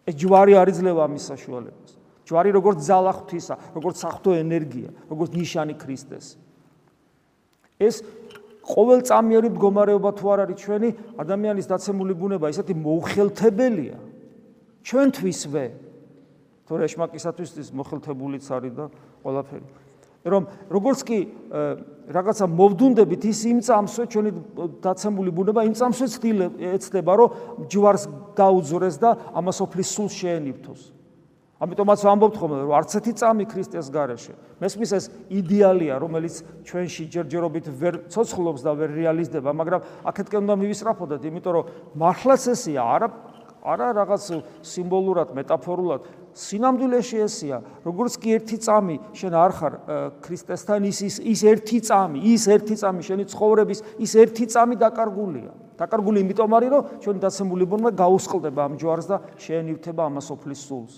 ეს 0.06 0.14
ჯვარი 0.20 0.52
არ 0.60 0.68
იძლევა 0.68 1.02
ამის 1.08 1.24
საშუალებას. 1.32 1.90
ჯვარი 2.26 2.50
როგორც 2.54 2.78
ძალა 2.86 3.12
ღვთისა, 3.18 3.54
როგორც 3.74 3.96
საფრთხო 4.02 4.32
ენერგია, 4.42 4.90
როგორც 5.10 5.30
ნიშანი 5.34 5.74
ქრისტეს. 5.80 6.26
ეს 7.82 8.02
ყოველწამიერი 8.62 9.48
მდგომარეობა 9.50 10.10
თუ 10.14 10.26
არ 10.30 10.38
არის 10.46 10.58
ჩვენი 10.62 10.88
ადამიანის 11.18 11.66
დაცემული 11.66 12.14
ბუნება, 12.14 12.46
ისეთი 12.46 12.74
მოუხელთებელია 12.78 13.98
ჩვენთვისვე. 14.86 15.64
თორე 16.68 16.86
შმაკისათვისთვის 16.92 17.68
მოხელთებულიც 17.74 18.46
არის 18.52 18.72
და 18.76 18.84
ყველაფერი. 19.22 19.66
რომ 20.22 20.46
როგორც 20.70 21.00
კი 21.02 21.18
რაღაცა 22.14 22.46
მოვდუნდებით 22.46 23.22
ის 23.26 23.40
იმ 23.42 23.58
წამსვე 23.66 24.04
ჩვენი 24.06 24.30
დაცემული 24.78 25.30
ბუნება 25.34 25.66
იმ 25.66 25.74
წამსვე 25.74 26.06
ეცდება 26.78 27.12
რომ 27.18 27.30
ჯვარს 27.66 28.06
დაუძრეს 28.38 28.96
და 29.02 29.10
ამას 29.34 29.58
ოფლის 29.66 29.88
სულ 29.90 30.08
შეენიფთოს. 30.14 30.82
ამიტომაც 31.62 32.00
ვამბობთ 32.06 32.36
ხოლმე 32.38 32.56
რომ 32.66 32.74
არც 32.74 32.90
ერთი 32.98 33.12
წამი 33.18 33.44
ქრისტეს 33.50 33.86
გარეშე. 33.90 34.34
მესმის 34.62 34.90
ეს 34.98 35.04
იდეალია, 35.30 35.94
რომელიც 35.98 36.34
ჩვენში 36.66 37.02
ჯერჯერობით 37.06 37.66
ვერ 37.70 37.94
ცოცხლობს 38.10 38.62
და 38.66 38.70
ვერ 38.78 38.90
რეალიზდება, 38.98 39.50
მაგრამ 39.50 39.80
აქეთკენ 40.06 40.42
უნდა 40.42 40.54
მივისწრაფოდეთ, 40.58 41.22
იმიტომ 41.22 41.52
რომ 41.54 41.64
მართლაც 42.02 42.42
ესია, 42.50 42.82
არა 42.82 43.08
არა 43.62 43.88
რაღაც 43.94 44.22
სიმბოლურად, 44.66 45.28
მეტაფორულად, 45.38 46.02
სინამდვილეში 46.32 47.18
ესია, 47.26 47.58
როგორც 47.84 48.16
კი 48.16 48.28
ერთი 48.36 48.56
წამი 48.64 48.96
შენ 49.12 49.32
არ 49.36 49.52
ხარ 49.52 49.74
ქრისტესთან 50.24 50.88
ის 50.88 50.98
ის 51.04 51.16
ის 51.20 51.40
ერთი 51.44 51.78
წამი, 51.84 52.18
ის 52.32 52.48
ერთი 52.48 52.76
წამი 52.80 53.02
შენი 53.04 53.24
ცხოვრების 53.28 53.80
ის 54.00 54.12
ერთი 54.16 54.44
წამი 54.48 54.76
დაკარგულია. 54.80 55.52
დაკარგული 55.76 56.20
იმიტომ 56.24 56.52
არის, 56.56 56.70
რომ 56.72 56.82
ჩვენ 57.02 57.16
დაცემული 57.20 57.64
ბონა 57.68 57.90
გაუსყლდება 57.92 58.60
ამ 58.64 58.74
ჯვარს 58.80 59.06
და 59.08 59.16
შეენივთება 59.36 60.02
ამას 60.08 60.28
ოფლის 60.32 60.60
სულს. 60.68 60.94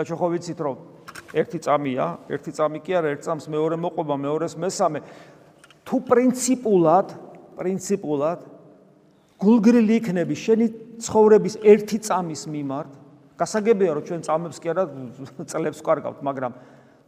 და 0.00 0.06
ჩვენ 0.08 0.16
ხო 0.16 0.28
ვიცით, 0.32 0.60
რომ 0.64 0.76
ერთი 1.36 1.58
წამია, 1.60 2.04
ერთი 2.32 2.50
წამი 2.56 2.78
კი 2.80 2.92
არა, 2.96 3.08
ერთ 3.14 3.22
წამს 3.26 3.44
მეორე 3.52 3.76
მოყვება, 3.76 4.14
მეორეს 4.16 4.54
მესამე. 4.56 4.98
თუ 5.84 5.96
პრინციპულად, 6.08 7.08
პრინციპულად 7.60 8.38
გულგრილი 9.40 9.94
იქნები 10.00 10.36
შენი 10.36 10.66
ცხოვრების 11.00 11.54
ერთი 11.64 11.98
წამის 12.04 12.44
მიმართ, 12.44 12.90
გასაგებია 13.40 13.90
რომ 13.96 14.04
ჩვენ 14.04 14.20
წამებს 14.28 14.58
კი 14.60 14.68
არა 14.68 14.84
წლებს 15.48 15.80
კარგავთ, 15.80 16.18
მაგრამ 16.20 16.52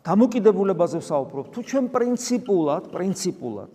დამოკიდებულებაზე 0.03 0.97
ვსაუბრობ. 1.05 1.45
თუ 1.53 1.61
ჩვენ 1.61 1.85
პრინციპულად, 1.93 2.83
პრინციპულად 2.89 3.71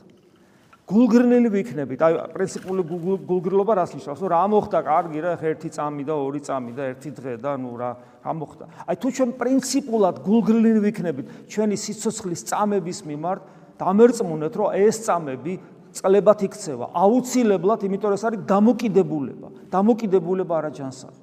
გულგრილი 0.88 1.50
ვიქნებით, 1.52 2.00
აი 2.00 2.14
პრინციპული 2.32 2.82
გულგრილობა 3.28 3.74
რას 3.76 3.92
ნიშნავს? 3.92 4.22
რა 4.24 4.44
მოხდა 4.48 4.80
კარგი 4.88 5.20
რა, 5.20 5.32
ერთი 5.36 5.70
წამი 5.76 6.04
და 6.08 6.16
ორი 6.16 6.40
წამი 6.48 6.72
და 6.72 6.84
ერთი 6.96 7.12
დღე 7.12 7.34
და 7.44 7.52
ნუ 7.60 7.72
რა, 7.76 7.92
რა 8.24 8.32
მოხდა? 8.40 8.66
აი 8.88 8.96
თუ 8.96 9.08
ჩვენ 9.12 9.30
პრინციპულად 9.36 10.16
გულგრილი 10.24 10.80
ვიქნებით 10.88 11.26
ჩვენი 11.52 11.76
სიცოცხლის 11.76 12.42
წამების 12.48 13.00
მიმართ, 13.04 13.42
დამერწმუნეთ 13.78 14.54
რომ 14.58 14.68
ეს 14.80 14.96
წამები 15.06 15.54
წლებად 15.98 16.40
იქცევა 16.48 16.86
აუცილებლად 17.04 17.80
იმიტომ 17.88 18.10
რომ 18.12 18.18
ეს 18.18 18.26
არის 18.30 18.42
დამოკიდებულება 18.54 19.48
დამოკიდებულება 19.74 20.54
არა 20.62 20.72
ჯანსაღ 20.78 21.16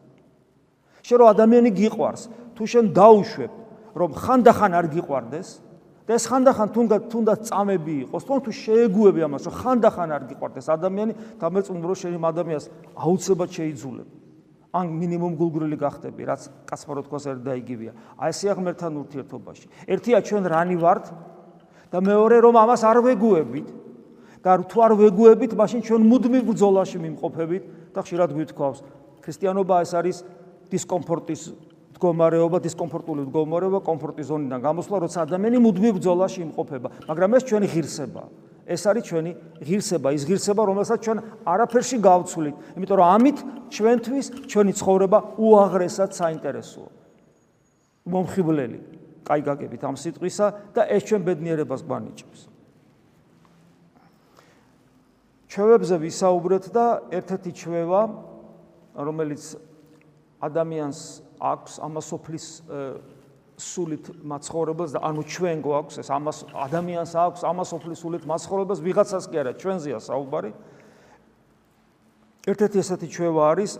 შენ 1.04 1.16
რომ 1.20 1.28
ადამიანი 1.34 1.70
გიყვარს 1.78 2.22
თუ 2.56 2.62
შენ 2.72 2.84
დაუშვებ 2.96 3.52
რომ 3.94 4.10
ხანდახან 4.18 4.72
არ 4.74 4.86
გიყვარდეს 4.94 5.48
და 6.04 6.18
ეს 6.18 6.24
ხანდახან 6.28 6.68
თუნდაც 6.74 7.02
თუნდაც 7.12 7.40
წამები 7.48 7.94
იყოს 8.04 8.22
თუნდაც 8.28 8.44
თუ 8.44 8.52
შეეგუები 8.52 9.20
ამას 9.24 9.42
რომ 9.48 9.54
ხანდახან 9.60 10.10
არ 10.12 10.22
გიყვარდეს 10.28 10.66
ადამიანი 10.74 11.12
დამერწმუნ 11.40 11.80
რომ 11.80 11.96
შენ 12.02 12.12
იმ 12.18 12.24
ადამიანს 12.28 12.64
აუცილებლად 12.98 13.50
შეიძულებ. 13.56 14.08
ან 14.74 14.84
მინიმუმ 14.90 15.32
გულგრილი 15.38 15.76
გახდები 15.78 16.22
რაც 16.26 16.42
კაცმარო 16.66 17.06
თქოს 17.06 17.24
ერთ 17.30 17.40
და 17.46 17.52
იგივეა 17.62 17.92
აი 18.18 18.30
ესე 18.34 18.46
აღმერთან 18.50 18.92
ურთიერთობაში. 19.06 19.66
ერთია 19.86 20.18
ჩვენ 20.18 20.44
რანი 20.50 20.76
ვართ 20.82 21.04
და 21.94 21.98
მეორე 22.02 22.36
რომ 22.42 22.54
ამას 22.58 22.82
არ 22.82 22.98
ვეგუებით 23.06 23.66
და 24.44 24.60
თუ 24.68 24.78
არ 24.84 24.92
ვეგუებით, 25.00 25.56
მაშინ 25.56 25.80
ჩვენ 25.88 26.02
მუდმივ 26.04 26.42
ბრძოლაში 26.52 26.98
მიმყოფებით 27.00 27.62
და 27.96 28.00
ხშირად 28.04 28.30
გვითხოვს. 28.36 28.78
ქრისტიანობა 29.24 29.74
ეს 29.80 29.92
არის 29.96 30.16
დისკომფორტის 30.68 31.42
მდგომარეობა, 31.96 32.58
დისკომფორტული 32.60 33.24
მდგომარეობა, 33.24 33.80
კომფორტის 33.88 34.26
ზონიდან 34.28 34.60
გამოსვლა, 34.60 34.96
როცა 35.08 35.18
ადამიანი 35.24 35.58
მუდმივ 35.64 35.92
ბრძოლაში 35.96 36.38
იმყოფება. 36.44 36.88
მაგრამ 37.08 37.30
ეს 37.40 37.42
ჩვენი 37.48 37.66
ღირსება. 37.72 38.24
ეს 38.64 38.82
არის 38.88 39.04
ჩვენი 39.04 39.32
ღირსება, 39.60 40.08
ის 40.16 40.22
ღირსება, 40.24 40.62
რომელსაც 40.64 40.98
ჩვენ 41.04 41.18
არაფერში 41.44 41.96
გავცვლით, 42.00 42.56
იმიტომ 42.80 42.96
რომ 42.96 43.08
ამით 43.16 43.38
ჩვენთვის 43.68 44.26
ჩვენი 44.48 44.72
ცხოვრება 44.72 45.18
უაღრესად 45.36 46.10
საინტერესოა. 46.16 46.90
მომხიბლელი, 48.08 48.78
კაი 49.24 49.40
გაგებით 49.44 49.82
ამ 49.84 49.96
სიტყვისა 50.00 50.46
და 50.76 50.82
ეს 50.88 51.02
ჩვენ 51.08 51.20
ბედნიერებას 51.28 51.80
გვანიჭებს. 51.84 52.53
ჩვევებზე 55.54 55.96
ვისაუბრეთ 56.02 56.64
და 56.74 56.86
ერთ-ერთი 57.14 57.50
ჩვევა 57.54 58.02
რომელიც 59.06 59.44
ადამიანს 60.42 61.00
აქვს 61.38 61.72
ამასოფლის 61.86 62.46
სულით 63.54 64.10
მაცხოვრებელს 64.26 64.98
და 64.98 65.00
ანუ 65.06 65.22
ჩვენ 65.30 65.62
გვაქვს 65.62 66.02
ეს 66.02 66.10
ამას 66.10 66.38
ადამიანს 66.58 67.12
აქვს 67.14 67.46
ამასოფლის 67.46 68.02
სულით 68.02 68.24
მაცხოვრებელს 68.26 68.82
ვიღაცას 68.82 69.30
კი 69.30 69.36
არა 69.44 69.52
ჩვენზეა 69.62 69.98
საუბარი. 70.02 70.50
ერთ-ერთი 72.50 72.76
ესეთი 72.82 73.08
ჩვევა 73.14 73.42
არის 73.54 73.72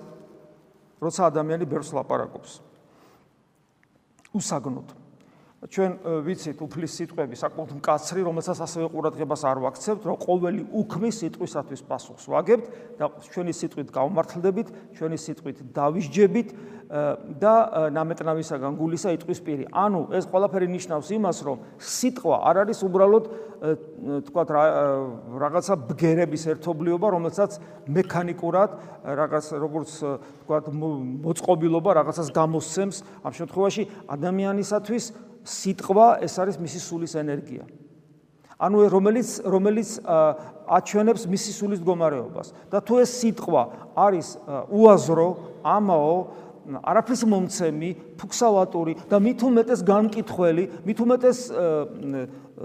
როცა 1.03 1.23
ადამიანი 1.27 1.67
ბერს 1.67 1.91
ლაპარაკობს. 1.91 2.63
უსაგნოდ 4.31 5.04
ჩვენ 5.65 5.93
ვიცით 6.29 6.61
უფლის 6.61 6.93
სიტყვები 6.99 7.39
საკმაოდ 7.41 7.71
მკაცრი, 7.81 8.21
რომელსაც 8.27 8.59
ასევე 8.67 8.89
ყურადღებას 8.93 9.43
არ 9.49 9.59
ვაქცევთ, 9.65 10.03
რომ 10.05 10.17
ყოველი 10.21 10.63
უქმის 10.77 11.21
სიტყვისათვის 11.25 11.81
პასუხს 11.89 12.25
ვაგებთ 12.29 12.67
და 13.01 13.09
ჩვენი 13.33 13.53
სიტყვით 13.57 13.89
გავმართლდებით, 13.97 14.69
ჩვენი 14.93 15.17
სიტყვით 15.25 15.59
დავისჯებით 15.73 16.49
და 17.41 17.55
ნამეტნავისაგან 17.97 18.77
გულისა 18.77 19.17
იტყვის 19.17 19.41
პირი. 19.41 19.65
ანუ 19.73 20.01
ეს 20.13 20.29
ყველაფერი 20.29 20.69
ნიშნავს 20.69 21.09
იმას, 21.17 21.39
რომ 21.49 21.57
სიტყვა 21.81 22.37
არ 22.45 22.57
არის 22.69 22.79
უბრალოდ 22.85 23.25
თქვათ 24.29 24.49
რაღაცა 25.41 25.75
ბგერების 25.89 26.43
ერთობლიობა, 26.53 27.07
რომელსაც 27.09 27.51
მექანიკურად 27.89 28.71
რაღაც 29.17 29.47
როგორც 29.57 29.91
თქვათ 30.45 30.65
მოწყობილობა 31.25 31.91
რაღაცას 32.05 32.29
გამოსცემს 32.37 32.97
ამ 33.25 33.33
შემთხვევაში 33.33 33.83
ადამიანისათვის 34.13 35.05
სიტყვა 35.45 36.07
ეს 36.25 36.35
არის 36.41 36.57
მისი 36.59 36.81
სულის 36.81 37.15
ენერგია. 37.21 37.65
ანუ 38.55 38.87
რომელიც 38.89 39.29
რომელიც 39.45 39.91
აჩვენებს 40.65 41.27
მისი 41.29 41.51
სულის 41.59 41.81
მდგომარეობას 41.83 42.49
და 42.71 42.79
თუ 42.81 42.95
ეს 43.03 43.11
სიტყვა 43.21 43.63
არის 43.99 44.29
უაზრო, 44.71 45.29
ამაო, 45.65 46.17
არაფრის 46.65 47.23
მომცემი, 47.29 47.91
ფუქსავატური 48.17 48.95
და 49.11 49.21
მით 49.21 49.41
უმეტეს 49.45 49.81
განკითხველი, 49.85 50.65
მით 50.87 50.99
უმეტეს 51.05 51.39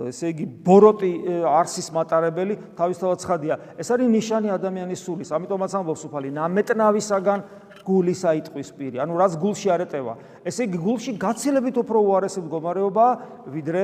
ესე 0.07 0.29
იგი 0.31 0.45
ბოროტი 0.63 1.11
არსის 1.49 1.89
მატარებელი 1.91 2.55
თავისთავად 2.77 3.17
ცხადია. 3.19 3.55
ეს 3.75 3.87
არის 3.91 4.07
ნიშანი 4.07 4.53
ადამიანის 4.55 5.03
სულის. 5.03 5.29
ამიტომაც 5.35 5.71
ამბობს 5.75 6.03
უფალი, 6.07 6.29
ნამეტნავისაგან 6.31 7.39
გულის 7.85 8.21
აიტყვის 8.25 8.69
პირი. 8.77 8.97
ანუ 8.99 9.13
რაც 9.19 9.33
გულში 9.39 9.67
არეტევა. 9.69 10.13
ესე 10.45 10.61
იგი 10.67 10.77
გულში 10.77 11.11
გაცილებით 11.19 11.75
უფრო 11.79 11.97
უარესი 11.99 12.39
მდგომარეობა, 12.45 13.05
ვიდრე 13.47 13.83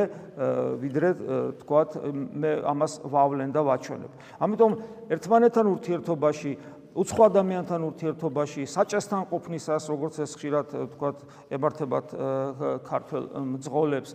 ვიდრე 0.83 1.09
თქვათ 1.63 1.89
მე 2.35 2.51
ამას 2.67 2.93
ვავლენ 3.07 3.49
და 3.55 3.61
ვაჩვენებ. 3.63 4.11
ამიტომ 4.39 4.71
ერთმანეთთან 5.15 5.65
ურთიერთობაში 5.75 6.51
უცხო 6.95 7.21
ადამიანთან 7.27 7.81
ურთიერთობაში 7.91 8.61
საჭესთან 8.71 9.21
ყოფნისას, 9.27 9.83
როგორც 9.91 10.15
ეს 10.23 10.31
ხშირად 10.39 10.67
თქვათ 10.95 11.17
ემართებათ 11.51 12.07
ქართულ 12.87 13.23
მძღოლებს, 13.55 14.11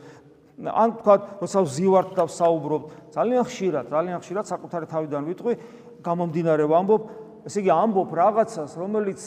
ან 0.61 0.89
თქვათ, 1.01 1.21
როცა 1.41 1.59
ვზივართ 1.65 2.11
და 2.17 2.25
ვსაუბრობ, 2.29 2.83
ძალიან 3.17 3.45
ხშირად, 3.49 3.85
ძალიან 3.93 4.19
ხშირად 4.21 4.45
საკუთარი 4.49 4.87
თავიდან 4.93 5.23
ვიტყვი, 5.29 5.53
გამომდინარე 6.05 6.65
ვამბობ, 6.69 7.03
ესე 7.49 7.59
იგი 7.65 7.71
ამბობ 7.73 8.11
რაღაცას, 8.17 8.71
რომელიც 8.77 9.21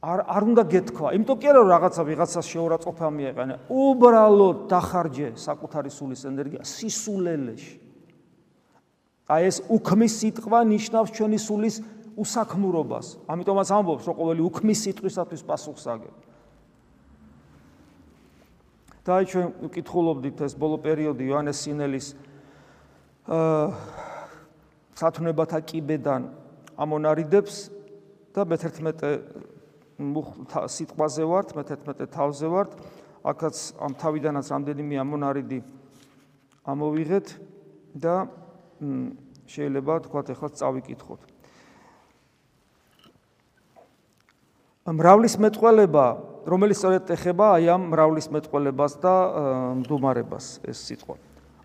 არ 0.00 0.20
არ 0.24 0.42
უნდა 0.48 0.62
გეთქვა. 0.64 1.08
იმიტომ 1.12 1.36
კი 1.36 1.46
არა 1.52 1.60
რომ 1.60 1.70
რაღაცა 1.76 2.02
ვიღაცას 2.08 2.46
შეურაცხყოფა 2.48 3.06
მიეყენე. 3.20 3.54
უბრალოდ 3.68 4.58
დახარჯე 4.72 5.28
საკუთარი 5.36 5.90
სულის 5.92 6.22
ენერგია 6.24 6.62
სისულელეში. 6.64 7.76
აი 9.28 9.42
ეს 9.44 9.56
უქმის 9.68 10.12
სიტყვა 10.20 10.60
ნიშნავს 10.72 11.10
ჩვენი 11.12 11.38
სულის 11.38 11.76
უსაქმურობას. 12.16 13.06
ამიტომაც 13.28 13.68
ამბობს, 13.76 14.04
რომ 14.08 14.14
ყოველი 14.16 14.42
უქმის 14.48 14.78
სიტყვისათვის 14.88 15.42
პასუხს 15.44 15.84
აგებ. 15.86 16.14
და 19.04 19.16
აი 19.16 19.24
ჩვენ 19.32 19.46
ვკითხულობდით 19.64 20.38
ეს 20.44 20.54
ბოლო 20.60 20.76
პერიოდი 20.84 21.24
იოანეს 21.24 21.58
სინელის 21.64 22.06
აა 23.26 23.72
სათნებათა 25.00 25.60
კიბედან 25.64 26.28
ამონარიდებს 26.76 27.56
და 28.36 28.44
მე-11 28.44 29.59
სიტყვაზე 30.00 31.24
ვართ, 31.28 31.48
მე-11 31.56 32.08
თავზე 32.10 32.46
ვართ. 32.50 32.70
აქაც 33.20 33.56
ამ 33.76 33.92
თავიდანაც 34.00 34.46
რამდენიმე 34.48 34.96
ამონარიდი 35.04 35.60
ამოვიღეთ 36.64 37.26
და 38.00 38.14
შეიძლება 39.44 39.94
თქვათ 40.08 40.26
ახლა 40.32 40.48
წავიკითხოთ. 40.56 41.20
მრავლის 44.90 45.34
მეტყველება, 45.36 46.06
რომელიც 46.48 46.76
სწორედ 46.80 47.12
ეხება 47.12 47.46
აი 47.60 47.64
ამ 47.68 47.82
მრავლის 47.92 48.26
მეტყველებას 48.32 48.92
და 49.04 49.14
მდუმარებას 49.84 50.64
ეს 50.64 50.78
სიტყვა. 50.88 51.14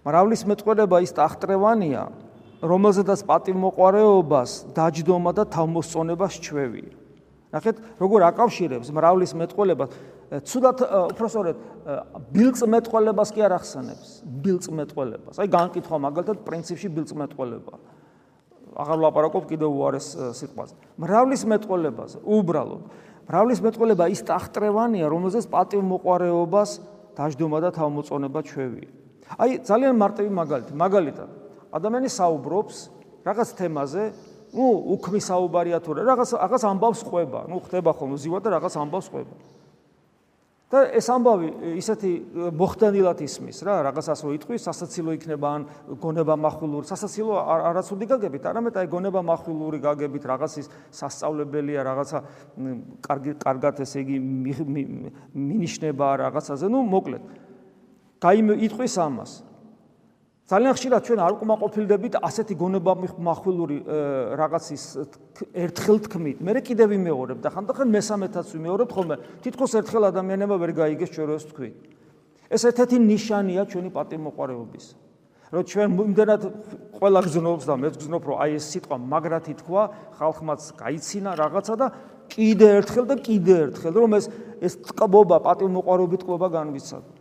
მრავლის 0.05 0.41
მეტყველება 0.45 0.97
ის 1.01 1.11
ტახტრევანია, 1.15 2.03
რომელზედაც 2.59 3.23
პატიმოყარეობას, 3.25 4.75
დაჯდომა 4.75 5.31
და 5.31 5.43
თავმოსწონებას 5.47 6.33
ჩვევი. 6.43 7.04
ნახეთ, 7.55 7.75
როგორ 8.03 8.19
აკავშირებს 8.35 8.91
მრავლის 8.91 9.31
მეტყოლებას. 9.39 9.89
ცუდად 10.25 10.77
უпроსორეთ 11.15 11.57
ბილწ 12.33 12.59
მეტყოლებას 12.65 13.29
კი 13.31 13.41
არ 13.45 13.53
ახსენებს. 13.62 14.09
ბილწ 14.25 14.65
მეტყოლებას. 14.67 15.35
აი 15.39 15.47
განკითხვა 15.47 15.95
მაგალითად 16.05 16.38
პრინციპში 16.43 16.88
ბილწ 16.91 17.12
მეტყოლება. 17.15 17.74
აღარ 18.75 18.97
ვლაპარაკობ 19.00 19.43
კიდევ 19.47 19.69
უარეს 19.71 20.07
სიტყვაზე. 20.35 20.74
მრავლის 21.00 21.43
მეტყოლებას 21.47 22.12
უბრალოდ. 22.25 22.83
მრავლის 23.29 23.59
მეტყოლება 23.63 24.05
ის 24.12 24.21
ტახტრევანია, 24.27 25.05
რომელზეც 25.07 25.45
პატივმოყარეობას 25.50 26.71
დაждომა 27.15 27.57
და 27.63 27.69
თავმოწონება 27.71 28.39
ჩვევია. 28.43 28.89
აი 29.39 29.50
ძალიან 29.65 29.95
მარტივი 29.95 30.29
მაგალითი. 30.29 30.71
მაგალითად, 30.75 31.29
ადამიანი 31.71 32.09
საუბრობს 32.12 32.75
რაღაც 33.25 33.50
თემაზე, 33.57 34.03
ну 34.55 34.65
უქმი 34.95 35.19
საუბარია 35.19 35.83
თუ 35.83 36.00
რა. 36.00 36.07
რაღაც 36.15 36.29
რაღაც 36.39 36.63
ამბავს 36.71 37.01
ყვება 37.03 37.39
ну 37.51 37.59
ხდება 37.59 37.91
ხოლმე 37.91 38.17
ზივა 38.24 38.39
და 38.39 38.50
რაღაც 38.55 38.74
ამბავს 38.79 39.07
ყვება 39.12 39.35
და 40.65 40.81
ეს 40.97 41.07
ამბავი 41.13 41.77
ისეთი 41.77 42.12
მოხდანილად 42.57 43.19
ისმის 43.21 43.62
რა, 43.67 43.75
რაღაცას 43.85 44.24
მოიტყვის, 44.25 44.65
სასაცილო 44.65 45.13
იქნება 45.13 45.51
ან 45.59 45.65
გონება 46.01 46.35
מחვილური, 46.41 46.89
სასაცილო 46.89 47.38
არაცუდი 47.69 48.05
გაგებით, 48.09 48.47
არამედ 48.50 48.79
აი 48.81 48.89
გონება 48.89 49.21
מחვილური 49.29 49.79
გაგებით, 49.85 50.25
რაღაცის 50.25 50.69
სასწავლებელია, 50.89 51.85
რაღაცა 51.85 52.21
კარგი 53.05 53.38
კარგად 53.45 53.83
ესე 53.85 54.01
იგი 54.01 54.17
მინიშნება 55.38 56.07
რაღაცაზე, 56.25 56.65
ну 56.74 56.81
მოკლედ. 56.81 57.24
გაიმ 58.25 58.57
იტყვის 58.57 58.95
ამას. 59.05 59.31
ძალიან 60.45 60.73
ხშირად 60.77 61.01
ჩვენ 61.09 61.19
არ 61.25 61.31
უკმაყოფილდებით 61.41 62.15
ასეთი 62.21 62.53
გონება 62.53 62.93
מחვილური 63.17 63.77
რაღაცის 64.37 64.83
ერთხელ 65.57 65.97
თქმით. 66.05 66.37
მე 66.37 66.61
კიდევ 66.61 66.87
ვიმეორებ 66.93 67.41
და 67.41 67.49
ხანდახან 67.49 67.89
მესამეთაც 67.89 68.53
ვიმეორებ 68.53 68.89
ხოლმე. 68.93 69.15
თითქოს 69.41 69.73
ერთხელ 69.81 70.03
ადამიანებმა 70.13 70.57
ვერ 70.61 70.71
გაიგეს 70.77 71.09
ჩვენ 71.17 71.27
როს 71.33 71.45
თქვი. 71.49 71.69
ეს 72.45 72.61
ერთ-ერთი 72.61 72.97
ნიშანია 73.09 73.61
ჩვენი 73.73 73.89
პატიმოყარეობის. 73.89 74.85
რომ 75.49 75.63
ჩვენ 75.65 75.89
იმდენად 76.13 76.41
ყველა 77.01 77.19
გზნობს 77.25 77.65
და 77.65 77.73
მე 77.81 77.89
გზნობ 77.97 78.23
რომ 78.29 78.37
აი 78.37 78.51
ეს 78.61 78.65
სიტყვა 78.69 78.97
მაგრათი 79.01 79.53
თქვა, 79.65 79.81
ხალხმაც 80.13 80.61
გაიცინა 80.77 81.31
რაღაცა 81.41 81.73
და 81.73 81.87
კიდე 82.29 82.67
ერთხელ 82.85 83.05
და 83.09 83.15
კიდე 83.17 83.53
ერთხელ 83.65 83.93
რომ 83.97 84.11
ეს 84.13 84.25
ეს 84.61 84.74
წყობა 84.93 85.37
პატიმოყარეობით 85.41 86.22
ყობა 86.22 86.48
განვიცადო. 86.53 87.11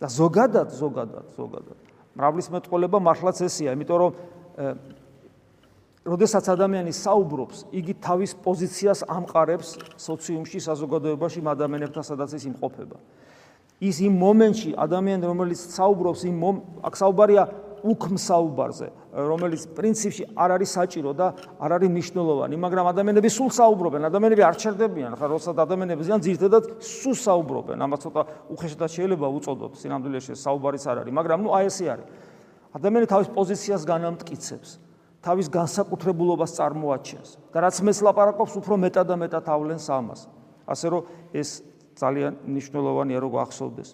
და 0.00 0.06
ზოგადად, 0.06 0.68
ზოგადად, 0.70 1.26
ზოგადად 1.34 1.89
მრავლის 2.20 2.48
მეტყოლება 2.52 3.00
მართლაც 3.00 3.40
ესია, 3.48 3.72
იმიტომ 3.72 3.98
რომ 4.04 4.12
როდესაც 6.04 6.44
ადამიანი 6.52 6.92
საუბრობს, 6.96 7.64
იგი 7.72 7.94
თავის 8.04 8.32
პოზიციას 8.44 9.04
ამყარებს 9.08 9.68
სოციუმში, 10.00 10.58
საზოგადოებაში, 10.68 11.40
ადამიანებთან 11.44 12.04
სადაც 12.04 12.36
ის 12.36 12.44
იმყოფება. 12.52 12.96
ის 13.80 13.96
იმ 14.04 14.14
მომენტში 14.20 14.70
ადამიანი 14.76 15.24
რომელიც 15.24 15.60
საუბრობს 15.72 16.20
იმ 16.28 16.36
აქ 16.84 16.94
საუბარია 17.00 17.42
უქმ 17.84 18.16
საუბარზე, 18.20 18.88
რომელიც 19.10 19.62
პრინციპში 19.76 20.24
არ 20.36 20.50
არის 20.56 20.70
საჭირო 20.76 21.10
და 21.16 21.26
არ 21.60 21.70
არის 21.76 21.90
მნიშვნელოვანი, 21.90 22.54
მაგრამ 22.60 22.86
ადამიანები 22.92 23.28
სულ 23.30 23.50
საუბრობენ, 23.56 24.02
ადამიანები 24.10 24.42
არ 24.44 24.56
ჩერდებიან, 24.60 25.12
ხა 25.18 25.26
როცა 25.30 25.50
ადამიანები 25.64 26.02
ზიან 26.06 26.20
ძირთადად 26.20 26.64
სულ 26.80 27.16
საუბრობენ, 27.20 27.78
ამას 27.80 28.00
ცოტა 28.04 28.22
უხეშად 28.54 28.82
შეიძლება 28.90 29.26
უწოდოთ, 29.40 29.72
სინამდვილეში 29.80 30.32
საუბარიც 30.36 30.84
არ 30.90 30.96
არის, 31.04 31.12
მაგრამ 31.16 31.38
ნუ 31.44 31.50
აი 31.56 31.64
ესე 31.70 31.86
არის. 31.90 32.06
ადამიანი 32.70 33.06
თავის 33.10 33.28
პოზიციას 33.34 33.82
განამტკიცებს, 33.82 34.70
თავის 35.20 35.46
განსაკუთრებულობას 35.50 36.50
წარმოაჩენს 36.56 37.30
და 37.52 37.58
რაც 37.66 37.76
მეც 37.82 37.98
ლაპარაკობს, 38.06 38.52
უფრო 38.62 38.74
მეტად 38.78 39.06
და 39.10 39.16
მეტად 39.20 39.44
ავლენს 39.50 39.86
ამას. 39.90 40.20
ასე 40.70 40.86
რომ 40.86 41.02
ეს 41.34 41.48
ძალიან 41.98 42.32
მნიშვნელოვანია 42.46 43.18
რო 43.20 43.28
გახსოვდეს. 43.34 43.90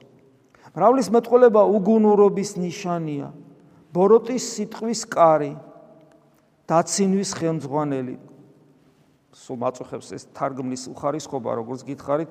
მრავლის 0.77 1.09
მეტყოლება 1.09 1.63
უგუნურობის 1.73 2.51
ნიშანია. 2.61 3.29
ბოროტის 3.97 4.45
სიტყვის 4.57 5.03
კარი 5.09 5.53
დაცინვის 6.69 7.31
ხელმძღვანელი. 7.41 8.17
სულ 9.37 9.57
მაწუხებს 9.63 10.09
ეს 10.17 10.25
თარგმნის 10.37 10.83
უხარისხობა 10.93 11.51
როგორც 11.61 11.81
გითხარით 11.89 12.31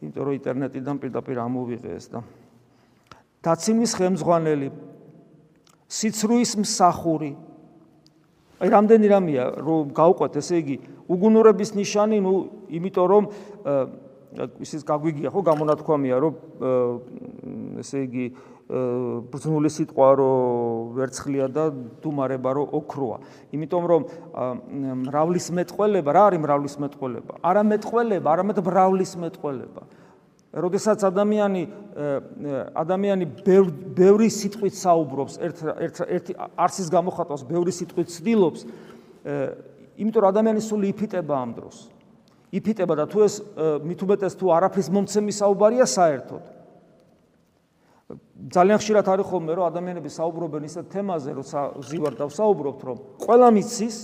იმიტომ 0.00 0.24
რომ 0.28 0.34
ინტერნეტიდან 0.40 0.96
პირდაპირ 1.00 1.36
ამოვიღე 1.40 1.90
ეს 1.96 2.06
და. 2.12 2.20
დაცინვის 3.44 3.92
ხელმძღვანელი 3.96 4.68
სიცრუის 5.88 6.52
მსახური. 6.60 7.32
აი 8.60 8.68
რამდენი 8.68 9.06
რამეა 9.08 9.44
რომ 9.56 9.92
გავყვეთ 9.96 10.32
ესე 10.36 10.60
იგი 10.60 10.76
უგუნურების 11.08 11.70
ნიშანი 11.80 12.18
ნუ 12.20 12.34
იმიტომ 12.76 13.06
რომ 13.08 13.24
ისიც 14.60 14.84
გაგვიგია 14.84 15.32
ხო 15.32 15.40
გამონათქვამია 15.48 16.16
რომ 16.20 16.34
ესე 17.80 18.04
იგი 18.04 18.26
ბრძნული 18.70 19.70
სიტყვა 19.72 20.08
რო 20.14 20.32
ვერცხლია 20.94 21.46
და 21.50 21.64
დუმარება 22.02 22.50
რო 22.54 22.64
ოქროა. 22.78 23.16
იმიტომ 23.50 23.84
რომ 23.90 24.02
მრავლის 25.10 25.46
მეტყველება, 25.58 26.10
რა 26.14 26.22
არის 26.30 26.40
მრავლის 26.44 26.76
მეტყველება? 26.78 27.32
არა 27.42 27.62
მეტყველება, 27.66 28.26
არამედ 28.30 28.58
მრავლის 28.62 29.12
მეტყველება. 29.18 29.82
როდესაც 30.50 30.98
ადამიანი 31.06 31.62
ადამიანი 32.74 33.24
ბევრი 33.94 34.28
სიტყვით 34.30 34.74
საუბრობს, 34.74 35.38
ერთ 35.38 35.58
ერთ 35.78 35.96
ერთი 36.10 36.32
არსის 36.58 36.88
გამოხატვას 36.90 37.42
ბევრი 37.46 37.70
სიტყვით 37.74 38.08
ცდილობს, 38.10 38.60
იმიტომ 39.98 40.20
რომ 40.22 40.30
ადამიანი 40.30 40.62
სულ 40.62 40.82
იფიტება 40.90 41.34
ამ 41.38 41.50
დროს. 41.54 41.76
იფიტება 42.50 42.94
და 42.98 43.06
თუ 43.06 43.18
ეს 43.26 43.34
მით 43.86 44.00
უმეტეს 44.02 44.34
თუ 44.34 44.46
არაფრის 44.58 44.88
მომცემი 44.90 45.32
საუბარია 45.38 45.86
საერთოდ. 45.86 46.59
ძალიან 48.50 48.78
ხშირად 48.80 49.06
არის 49.06 49.26
ხოლმე 49.30 49.52
რომ 49.54 49.64
ადამიანები 49.70 50.10
საუბრობენ 50.10 50.62
ისეთ 50.66 50.86
თემაზე, 50.90 51.30
როცა 51.38 51.60
ზივარ 51.90 52.14
დავსაუბრობთ, 52.20 52.80
რომ 52.88 52.98
ყველა 53.22 53.48
მიცის, 53.54 53.96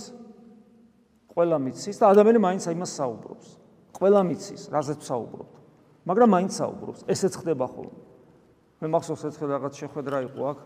ყველა 1.33 1.57
მიცის 1.67 1.95
და 2.01 2.05
ადამიანი 2.13 2.39
მაინც 2.47 2.63
იმას 2.71 2.91
საუბრობს. 2.97 3.47
ყველა 3.97 4.21
მიცის, 4.29 4.61
რაზეც 4.71 5.01
საუბრობთ. 5.03 5.53
მაგრამ 6.07 6.29
მაინც 6.35 6.51
საუბრობს. 6.55 6.99
ესეც 7.11 7.33
ხდება 7.41 7.65
ხოლმე. 7.67 8.01
მე 8.77 8.87
მახსოვს 8.93 9.23
ერთხელ 9.27 9.49
რაღაც 9.57 9.73
შეხვედრა 9.81 10.17
იყო 10.29 10.41
აქ 10.53 10.59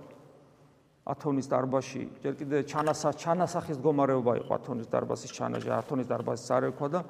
ათონის 1.02 1.48
დარბაზში, 1.50 2.04
ჯერ 2.22 2.34
კიდე 2.38 2.58
ჩანასა 2.70 3.10
ჩანასახის 3.18 3.78
მდგომარეობა 3.82 4.34
იყო 4.44 4.52
ათონის 4.62 4.88
დარბაზის 4.92 5.32
ჩანაჟი, 5.34 5.70
ათონის 5.82 6.08
დარბაზის 6.12 6.46
წარეკვა 6.46 6.88
და 6.94 7.02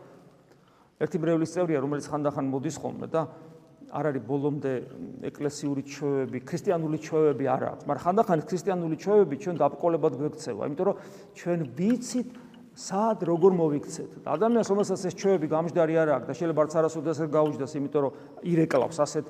ერთი 1.01 1.17
ბრევლის 1.19 1.51
წევრია, 1.51 1.81
რომელიც 1.83 2.05
ხანდახან 2.07 2.45
მოდის 2.53 2.77
ხოლმე 2.79 3.07
და 3.11 3.27
არ 3.91 4.05
არის 4.11 4.23
ბოლომდე 4.23 4.73
ეკლესიური 5.27 5.81
ჩვევები, 5.83 6.37
ქრისტიანული 6.47 6.97
ჩვევები 7.03 7.45
არ 7.51 7.61
აქვს, 7.71 7.83
მაგრამ 7.91 8.03
ხანდახან 8.07 8.39
ქრისტიანული 8.47 8.95
ჩვევები 9.03 9.35
ჩვენ 9.43 9.55
დაბკოლებად 9.61 10.13
გვექცევა, 10.21 10.61
იმიტომ 10.71 10.85
რომ 10.87 10.95
ჩვენ 11.35 11.59
ვიცით 11.75 12.29
სად 12.71 13.19
როგორ 13.27 13.51
მოვიქცეთ. 13.51 14.11
ადამიანს 14.31 14.67
რომელსაც 14.71 15.01
ეს 15.11 15.15
ჩვევები 15.19 15.47
გამჯდარი 15.51 15.95
არ 16.01 16.09
აქვს 16.15 16.27
და 16.31 16.33
შეიძლება 16.39 16.61
არც 16.63 16.73
არასოდეს 16.79 17.19
არ 17.19 17.29
გაუჯდეს, 17.35 17.71
იმიტომ 17.75 18.01
რომ 18.07 18.13
ირეკლავს 18.47 18.97
ასეთ 19.03 19.25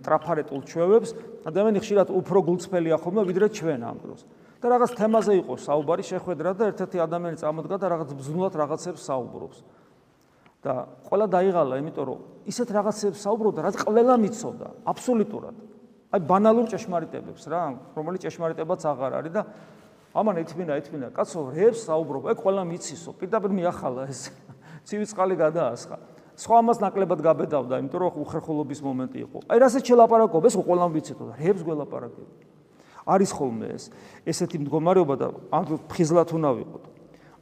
ტრაფარეტულ 0.00 0.60
ჩვევებს, 0.64 1.10
ადამიანი 1.44 1.78
ხშირად 1.84 2.08
უფრო 2.16 2.38
გულწრფელია 2.48 2.96
ხოლმე 2.96 3.22
ვიდრე 3.28 3.46
ჩვენ 3.52 3.80
ამ 3.84 3.98
დროს. 4.00 4.20
და 4.56 4.66
რაღაც 4.72 4.90
თემაზე 4.96 5.32
იყო 5.44 5.54
საუბარი, 5.60 6.02
შეხვედრა 6.10 6.50
და 6.56 6.64
ერთ-ერთი 6.72 6.98
ადამიანი 7.04 7.36
წამოდგა 7.38 7.76
და 7.76 7.86
რაღაც 7.92 8.10
ბზნულად 8.16 8.54
რაღაცებს 8.56 9.02
საუბრობს. 9.04 9.58
და 10.66 10.74
ყველა 11.06 11.26
დაიღალა, 11.30 11.74
იმიტომ 11.78 12.04
რომ 12.10 12.18
ისეთ 12.50 12.68
რაღაცებს 12.74 13.22
საუბრობდა, 13.22 13.60
რაც 13.66 13.76
ყველა 13.86 14.14
მიცოდა, 14.18 14.68
აბსოლუტურად. 14.90 15.56
აი 16.14 16.20
ბანალურ 16.26 16.66
ჭეშმარიტებებს 16.70 17.44
რა, 17.50 17.62
რომელიც 17.94 18.20
ჭეშმარიტებაც 18.26 18.80
აღარ 18.86 19.12
არის 19.20 19.32
და 19.34 19.42
ამან 20.16 20.40
ეთმინა 20.40 20.72
ეთმინა 20.80 21.08
კაცო 21.12 21.40
რებს 21.52 21.84
საუბრობ 21.84 22.30
ეგ 22.32 22.38
ყველა 22.40 22.62
მიცისო 22.64 23.10
პირდაპირ 23.20 23.52
მიახალა 23.52 24.06
ეს. 24.08 24.32
ცივი 24.86 25.06
წყალი 25.12 25.34
გადაასხა. 25.36 25.96
სხვა 26.40 26.56
ამას 26.62 26.78
ნაკლებად 26.80 27.20
გაბედავდა 27.26 27.74
იმიტომ 27.82 28.00
რომ 28.00 28.16
უხერხულობის 28.22 28.80
მომენტი 28.86 29.18
იყო. 29.26 29.38
აი 29.50 29.58
რასაც 29.60 29.82
შელაპარაკობ 29.88 30.42
ეს 30.46 30.54
ყველა 30.56 30.86
ვიცითო 30.94 31.24
და 31.26 31.34
რებს 31.36 31.62
გველაპარაკებ. 31.66 32.28
არის 33.06 33.30
ხოლმე 33.34 33.66
ეს 33.76 33.84
ესეთი 34.26 34.56
მდგომარეობა 34.62 35.14
და 35.20 35.26
ამ 35.52 35.64
ფხიზლათ 35.90 36.28
უნდა 36.32 36.50
ვიყოთ. 36.58 36.84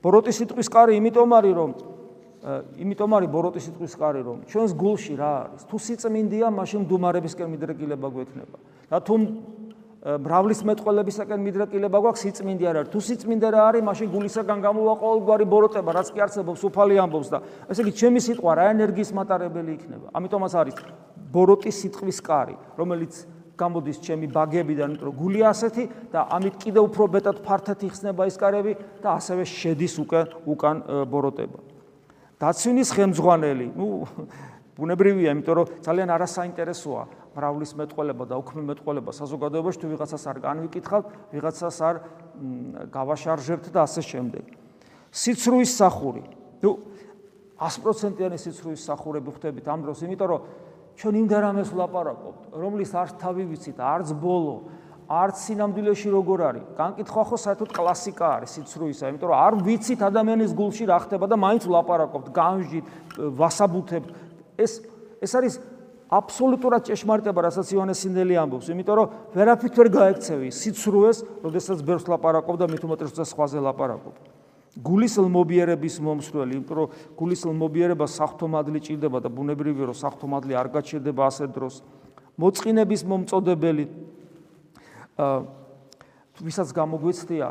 ბოროტის 0.03 0.37
სიტყვის 0.41 0.69
კარი 0.69 0.93
იმიტომ 0.99 1.31
არის 1.31 1.55
რომ 1.55 1.71
იმიტომ 2.45 3.15
არის 3.17 3.31
ბოროტის 3.33 3.67
სიტყვის 3.71 3.95
კარი 3.97 4.21
რომ 4.21 4.39
ჩვენს 4.45 4.73
გულში 4.77 5.15
რა 5.17 5.31
არის? 5.49 5.63
თუ 5.65 5.77
სიწმინდეა 5.81 6.49
მაშინ 6.53 6.81
მდუმარებისკენ 6.85 7.49
მიდრეკილება 7.57 8.09
გვექნება. 8.13 8.57
და 8.93 8.99
თუ 9.01 9.15
მრავლის 10.05 10.61
მეტყველებისაკენ 10.69 11.41
მიდრეკილება 11.41 11.99
გვაქვს 12.05 12.21
სიწმინდე 12.21 12.65
არ 12.69 12.77
არის. 12.85 12.91
თუ 12.93 13.01
სიწმინდე 13.01 13.49
რა 13.49 13.61
არის 13.73 13.83
მაშინ 13.89 14.09
გულისაგან 14.13 14.59
გამოვა 14.61 14.95
ყოველგვარი 15.01 15.45
ბოროტება 15.49 15.91
რაც 15.97 16.09
კი 16.13 16.21
არსებობს 16.21 16.61
უფალი 16.69 16.95
ამბობს 17.01 17.29
და 17.33 17.39
ესე 17.73 17.81
იგი 17.81 17.93
ჩემი 17.97 18.21
სიტყვა 18.21 18.53
რა 18.61 18.65
ენერგიის 18.77 19.11
მატარებელი 19.17 19.71
იქნება. 19.81 20.07
ამიტომაც 20.13 20.53
არის 20.61 20.77
ბოროტის 21.33 21.77
სიტყვის 21.81 22.19
კარი 22.21 22.57
რომელიც 22.77 23.13
გამოდის 23.57 23.97
ჩემი 24.05 24.27
ბაგებიდან 24.29 24.91
იმიტომ 24.93 25.07
რომ 25.09 25.15
გული 25.17 25.41
ასეთი 25.49 25.85
და 26.13 26.21
ამით 26.37 26.55
კიდე 26.61 26.81
უფრო 26.85 27.05
მეტად 27.09 27.37
ფართეთ 27.41 27.81
იხსნება 27.89 28.29
ის 28.29 28.37
კარები 28.37 28.73
და 29.01 29.09
ასევე 29.17 29.43
შედის 29.49 29.95
უკან 30.05 30.27
უკან 30.45 30.77
ბოროტება 31.09 31.74
დაცვინის 32.39 32.89
ხელმძღვანელი, 32.96 33.68
ну, 33.76 33.88
ბუნებრივია, 34.80 35.36
იმიტომ 35.36 35.56
რომ 35.60 35.68
ძალიან 35.84 36.10
არასაინტერესოა 36.15 37.04
მრავლის 37.36 37.72
მეტყველება 37.76 38.24
და 38.32 38.36
უქმე 38.39 38.62
მეტყველება 38.70 39.12
საზოგადოებაში 39.12 39.80
თუ 39.84 39.88
ვიღაცას 39.92 40.24
არ 40.32 40.38
განვიკითხავთ, 40.44 41.06
ვიღაცას 41.36 41.78
არ 41.84 41.96
გავაშარჟებთ 42.96 43.65
და 43.76 43.80
ასე 43.84 44.02
შემდეგ. 44.08 44.44
სიცრუის 45.12 45.72
სახური. 45.76 46.24
ну 46.63 46.80
100%-იანი 47.60 48.38
სიცრუის 48.39 48.82
სახურები 48.88 49.30
ხვდებით 49.36 49.65
ამ 49.68 49.80
დროს, 49.84 50.00
იმიტომ 50.08 50.28
რომ 50.32 50.42
ჩვენ 50.96 51.13
იმ 51.20 51.28
დარამეს 51.28 51.70
ვლაპარაკობთ, 51.76 52.42
რომლის 52.56 52.92
არც 52.96 53.13
თავი 53.20 53.44
ვიცით, 53.52 53.78
არც 53.80 54.15
ბოლო, 54.15 54.56
არც 55.09 55.37
სინამდვილეში 55.45 56.09
როგორ 56.11 56.38
არის. 56.49 56.64
განკითხვა 56.81 57.23
ხო 57.29 57.37
საერთოდ 57.45 57.71
კლასიკა 57.77 58.27
არის 58.40 58.51
სიცრუისა, 58.57 59.05
იმიტომ 59.12 59.29
რომ 59.29 59.38
არ 59.45 59.55
ვიცით 59.64 60.01
ადამიანის 60.01 60.53
გულში 60.57 60.85
რა 60.88 60.99
ხდება 61.05 61.27
და 61.29 61.37
მაინც 61.37 61.62
ვლაპარაკობთ, 61.69 62.27
განჟით, 62.33 62.85
ვასაბუთებთ. 63.37 64.09
ეს 64.57 64.73
ეს 65.25 65.33
არის 65.35 65.55
აბსოლუტურად 66.14 66.83
ჭეშმარიტება, 66.88 67.40
რასაც 67.49 67.67
ივანე 67.75 67.95
სინდელი 67.97 68.35
ამბობს, 68.38 68.69
იმიტომ 68.71 68.97
რომ 68.97 69.07
ვერაფრით 69.35 69.75
ვერ 69.81 69.88
გაექცევი 69.88 70.49
სიცრუეს, 70.53 71.19
როდესაც 71.43 71.79
ბერს 71.81 72.05
ლაპარაკობ 72.09 72.55
და 72.61 72.67
მით 72.69 72.83
უმეტეს 72.85 73.09
როცა 73.12 73.25
სხვაზე 73.25 73.59
ლაპარაკობ. 73.64 74.14
გულის 74.75 75.14
ლმობიერების 75.23 75.97
მომსვლელი, 76.03 76.53
იმიტომ 76.59 76.77
რომ 76.77 76.88
გულის 77.14 77.43
ლმობიერება 77.47 78.07
საფრთხომადლი 78.11 78.79
ჭირდება 78.83 79.19
და 79.23 79.29
ბუნებრივია 79.31 79.87
რომ 79.90 79.97
საფრთხომადლი 80.03 80.53
არ 80.59 80.69
გაჩერდება 80.75 81.23
ასე 81.31 81.47
დროს. 81.55 81.75
მოწყინების 82.35 83.03
მომწოდებელი 83.07 83.85
ვისაც 85.14 86.72
გამოგვეცდია 86.74 87.48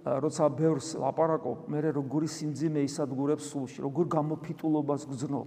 როცა 0.00 0.46
ბევრს 0.56 0.94
ლაპარაკობ 0.96 1.66
მე 1.68 1.80
როგორი 1.92 2.28
სიმძიმე 2.30 2.84
ისადგურებს 2.86 3.50
სულში 3.52 3.82
როგორ 3.84 4.04
გამოფიტულობას 4.08 5.04
გძნო. 5.10 5.42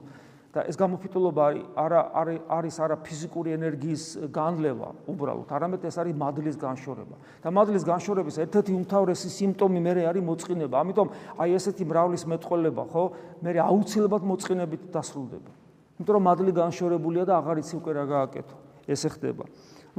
და 0.53 0.61
ეს 0.69 0.77
გამოფიტულობა 0.77 1.45
არა 1.73 2.01
არის 2.45 2.75
არა 2.77 2.97
ფიზიკური 3.01 3.57
ენერგიის 3.57 4.29
განლევა 4.29 4.89
უბრალოდ. 5.09 5.49
არამედ 5.49 5.81
ეს 5.89 5.97
არის 5.97 6.13
მადლის 6.13 6.57
განშორება. 6.61 7.17
და 7.41 7.49
მადლის 7.49 7.81
განშორების 7.81 8.37
ერთ-ერთი 8.37 8.71
უმთავრესი 8.77 9.29
სიმპტომი 9.33 9.79
მე 9.81 9.91
არის 10.05 10.23
მოწყინება. 10.29 10.75
ამიტომ 10.77 11.07
აი 11.41 11.49
ესეთი 11.57 11.83
მრავლის 11.89 12.23
მეტყოლება 12.29 12.83
ხო? 12.85 13.03
მე 13.41 13.49
აუცილებლად 13.65 14.23
მოწყინებით 14.29 14.81
დასრულდება. 14.93 15.51
იმიტომ 15.97 16.13
რომ 16.13 16.23
მადლი 16.29 16.51
განშორებულია 16.53 17.23
და 17.25 17.33
აღარ 17.41 17.57
იცი 17.57 17.73
უკვე 17.81 17.91
რა 17.97 18.05
გააკეთო. 18.05 18.55
ესე 18.85 19.09
ხდება 19.09 19.47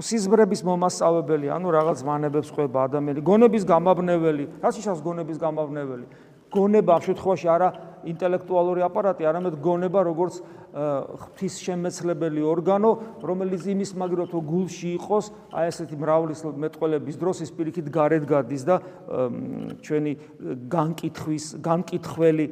სიზბრების 0.02 0.60
მომასწავებელი, 0.66 1.46
ანუ 1.54 1.68
რაღაც 1.70 1.98
მანებებს 2.02 2.50
ყვება 2.50 2.88
ადამიანი, 2.90 3.20
გონების 3.22 3.62
გამაბნეველი, 3.62 4.44
რაც 4.64 4.74
ისავს 4.82 5.00
გონების 5.04 5.38
გამაბნეველი. 5.38 6.06
გონება 6.54 6.90
ამ 6.94 7.02
შემთხვევაში 7.02 7.46
არა 7.50 7.68
ინტელექტუალური 8.06 8.80
აპარატი, 8.86 9.26
არამედ 9.26 9.54
გონება 9.58 10.00
როგორც 10.06 10.34
ღვთის 10.74 11.54
შემეცლებელი 11.62 12.42
ორგანო, 12.42 12.90
რომელიც 13.22 13.62
იმის 13.70 13.90
მაგრო 13.94 14.26
თუ 14.30 14.38
გულში 14.42 14.88
იყოს, 14.98 15.30
აი 15.54 15.70
ესეთი 15.70 15.96
მრავლის 15.98 16.40
მეტყველების 16.62 17.16
დროს 17.18 17.42
ის 17.46 17.50
პირიქით 17.54 17.86
გარეთ 17.94 18.24
გადის 18.26 18.62
და 18.66 18.76
ჩვენი 19.82 20.12
განკითხვის, 20.66 21.44
განკითხველი 21.62 22.46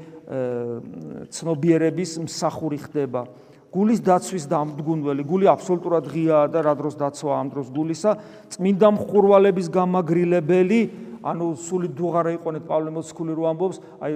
ცნობიერების 1.35 2.11
მსახური 2.27 2.79
ხდება. 2.79 3.27
გულის 3.73 4.01
დაცვის 4.05 4.45
დამდგუნველი, 4.53 5.23
გული 5.25 5.49
აბსოლუტურად 5.49 6.05
ღიაა 6.13 6.47
და 6.53 6.61
რა 6.61 6.75
დროს 6.77 6.95
დაცვა 7.01 7.33
ამ 7.41 7.49
დროს 7.53 7.69
გულისა, 7.73 8.13
წმინდა 8.53 8.89
მხურვალების 9.01 9.69
გამაგრილებელი, 9.73 10.81
ანუ 11.23 11.47
სული 11.57 11.89
დუღარა 11.97 12.35
იყონეთ 12.37 12.65
პავლე 12.69 12.91
მოციქული 12.93 13.33
რო 13.33 13.45
ამბობს, 13.53 13.79
აი 14.03 14.13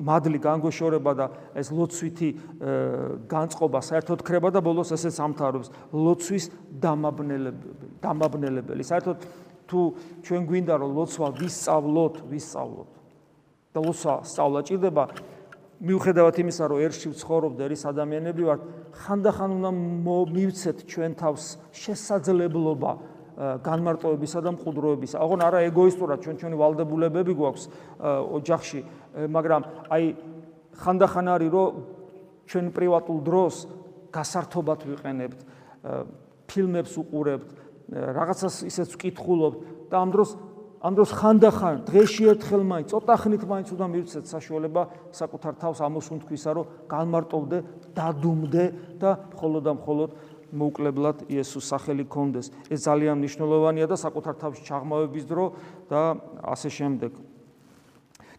მადლი 0.00 0.38
განგოშორება 0.42 1.12
და 1.14 1.26
ეს 1.54 1.70
ლოცვითი 1.70 2.28
განწყობა 3.30 3.80
საერთოდ 3.86 4.20
ქრება 4.26 4.50
და 4.50 4.60
ბოლოს 4.64 4.90
ესეც 4.96 5.16
ამთავრებს 5.20 5.68
ლოცვის 5.94 6.44
დამაბნელებელი, 6.82 7.90
დამაბნელებელი. 8.02 8.82
საერთოდ 8.82 9.18
თუ 9.70 9.80
ჩვენ 10.26 10.42
გვინდა 10.50 10.74
რომ 10.82 10.90
ლოცვა 10.98 11.28
ვისწავლოთ, 11.38 12.14
ვისწავლოთ 12.26 12.90
და 13.70 13.78
ლოცვა 13.86 14.14
სწავლა 14.26 14.60
ჭირდება 14.66 15.04
მიუხედავად 15.80 16.36
იმისა, 16.44 16.64
რომ 16.68 16.78
ერში 16.84 17.08
ვცხოვრობ 17.14 17.52
და 17.56 17.62
ერის 17.64 17.82
ადამიანები 17.88 18.42
ვართ, 18.44 18.60
ხანდახან 19.00 19.50
უნდა 19.56 19.70
მივცეთ 20.28 20.78
ჩვენ 20.84 21.12
თავს 21.16 21.44
შესაძლებლობა 21.72 22.92
განმარტოებისა 23.64 24.40
და 24.44 24.50
მყუდროებისა. 24.52 25.16
აღონ 25.16 25.40
არა 25.40 25.60
ეგოისტურად 25.72 26.18
ჩვენ 26.20 26.36
ჩვენი 26.36 26.56
ვალდებულებები 26.60 27.32
გვაქვს 27.40 27.64
ოჯახში, 28.36 28.80
მაგრამ 29.32 29.62
აი 29.88 30.04
ხანდახან 30.76 31.26
არის 31.32 31.50
რომ 31.56 31.68
ჩვენ 32.44 32.66
პრივატულ 32.76 33.18
დროს 33.24 33.54
გასართობად 34.12 34.80
ვიყენებთ, 34.84 35.40
ფილმებს 36.50 36.92
უყურებთ, 37.00 37.48
რაღაცას 37.90 38.54
ისეც 38.68 38.88
ვკითხულობთ 39.00 39.58
და 39.88 39.96
ამ 40.04 40.10
დროს 40.12 40.30
ამ 40.80 40.96
დროს 40.96 41.10
ხანდახან 41.12 41.82
დღეში 41.84 42.24
ერთხელ 42.32 42.62
მაინც 42.64 42.88
ცოტა 42.88 43.14
ხნით 43.20 43.42
მაინც 43.44 43.68
უნდა 43.76 43.86
მივცეთ 43.92 44.24
საშუალება 44.32 44.82
საკუთარ 45.12 45.54
თავს 45.60 45.78
ამოსუნთქვისა, 45.84 46.50
რომ 46.56 46.64
განმარტოვდე, 46.88 47.58
დადუმდე 47.92 48.64
და 48.96 49.10
მხოლოდ 49.36 49.62
და 49.68 49.72
მხოლოდ 49.76 50.10
მოუკლებლად 50.56 51.16
იესოს 51.28 51.68
სახელი 51.68 52.04
კონდეს. 52.08 52.48
ეს 52.72 52.80
ძალიან 52.88 53.20
მნიშვნელოვანია 53.20 53.86
და 53.92 53.96
საკუთარ 54.00 54.34
თავს 54.40 54.58
ჩაღმავების 54.64 55.24
დრო 55.28 55.44
და 55.92 56.16
ასე 56.48 56.68
შემდეგ. 56.72 57.12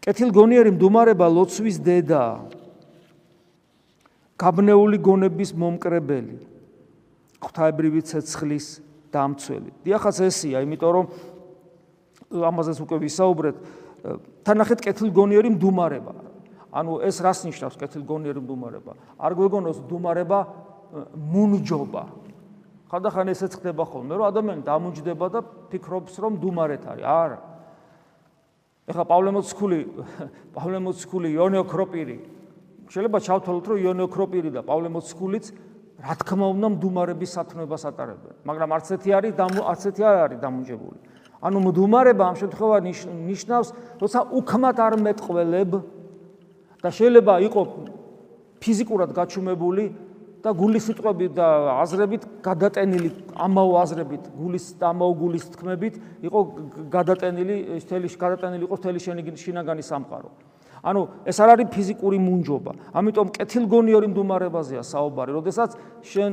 კეთილგონიერი 0.02 0.72
მდუმარება 0.82 1.28
ლოცვის 1.30 1.78
დედა. 1.78 2.26
გაბნეული 4.42 4.98
გონების 4.98 5.54
მომკრებელი. 5.54 6.38
ღვთაებრივი 7.38 8.02
ცეცხლის 8.02 8.66
დამცველი. 9.14 9.72
დიახაც 9.86 10.16
ესია, 10.26 10.64
იმიტომ 10.66 10.92
რომ 10.96 11.06
ამაზეც 12.32 12.78
უკვე 12.82 12.98
ვისაუბრეთ. 13.04 13.56
თანახეთ 14.48 14.80
კეთილგონიერი 14.82 15.50
მდუმარება. 15.60 16.14
ანუ 16.72 16.92
ეს 17.04 17.20
რას 17.20 17.44
ნიშნავს 17.46 17.76
კეთილგონიერი 17.76 18.40
მდუმარება? 18.42 18.92
არ 19.20 19.32
გვეგონოს 19.36 19.80
მდუმარება 19.84 20.40
მუნჯობა. 21.16 22.04
ხანდახან 22.92 23.28
ესეც 23.32 23.56
ხდება 23.60 23.84
ხოლმე 23.88 24.14
რომ 24.20 24.26
ადამიანი 24.32 24.64
დამუნჯდება 24.68 25.28
და 25.32 25.40
ფიქრობს 25.72 26.14
რომ 26.20 26.32
მდუმარეთ 26.40 26.84
არის. 26.92 27.06
არა. 27.08 27.40
ეხლა 28.92 29.04
პავლე 29.08 29.32
მოციქული 29.36 29.80
პავლე 30.56 30.78
მოციქული 30.84 31.28
იონიო 31.32 31.64
კროპირი 31.72 32.18
შეიძლება 32.92 33.18
ჩავთვალოთ 33.24 33.66
რომ 33.72 33.78
იონიო 33.80 34.08
კროპირი 34.12 34.50
და 34.52 34.62
პავლე 34.68 34.90
მოციქულიც 34.92 35.46
რა 36.02 36.14
თქმა 36.20 36.46
უნდა 36.52 36.68
მდუმარების 36.76 37.32
სათნოებას 37.38 37.84
ატარებენ. 37.88 38.36
მაგრამ 38.44 38.70
არც 38.76 38.88
ერთი 38.98 39.10
არის 39.16 39.32
არც 39.40 39.82
ერთი 39.88 40.02
არ 40.02 40.18
არის 40.26 40.40
დამუნჯებული 40.42 41.00
ანუ 41.42 41.58
მდუმარება 41.66 42.24
ამ 42.30 42.36
შემთხვევაში 42.38 43.10
ნიშნავს, 43.10 43.70
როცა 43.98 44.20
უქმად 44.30 44.78
არ 44.78 44.94
მეტყველებ 45.02 45.72
და 46.82 46.90
შეიძლება 46.94 47.34
იყო 47.50 47.62
ფიზიკურად 48.62 49.10
გაჩუმებული 49.18 49.84
და 50.42 50.50
გულის 50.58 50.86
სიტყვები 50.90 51.26
და 51.38 51.48
აზრებით 51.82 52.22
გადატენილი 52.46 53.10
ამაო 53.46 53.74
აზრებით, 53.82 54.24
გულის 54.38 54.66
და 54.82 54.86
ამაო 54.94 55.14
გულის 55.22 55.46
თქმებით 55.54 55.96
იყო 56.26 56.40
გადატენილი 56.94 57.56
თელი 57.90 58.08
გადატენილი 58.10 58.64
იყო 58.66 58.78
თელი 58.82 59.00
შინაგანი 59.38 59.84
სამყარო. 59.86 60.30
ანუ 60.82 61.02
ეს 61.30 61.38
არ 61.38 61.50
არის 61.54 61.68
ფიზიკური 61.70 62.18
მუნჯობა. 62.18 62.72
ამიტომ 62.98 63.28
კეთილგონიერი 63.38 64.08
მდუმარებაზეა 64.10 64.82
საუბარი, 64.82 65.30
როდესაც 65.38 65.78
შენ 66.02 66.32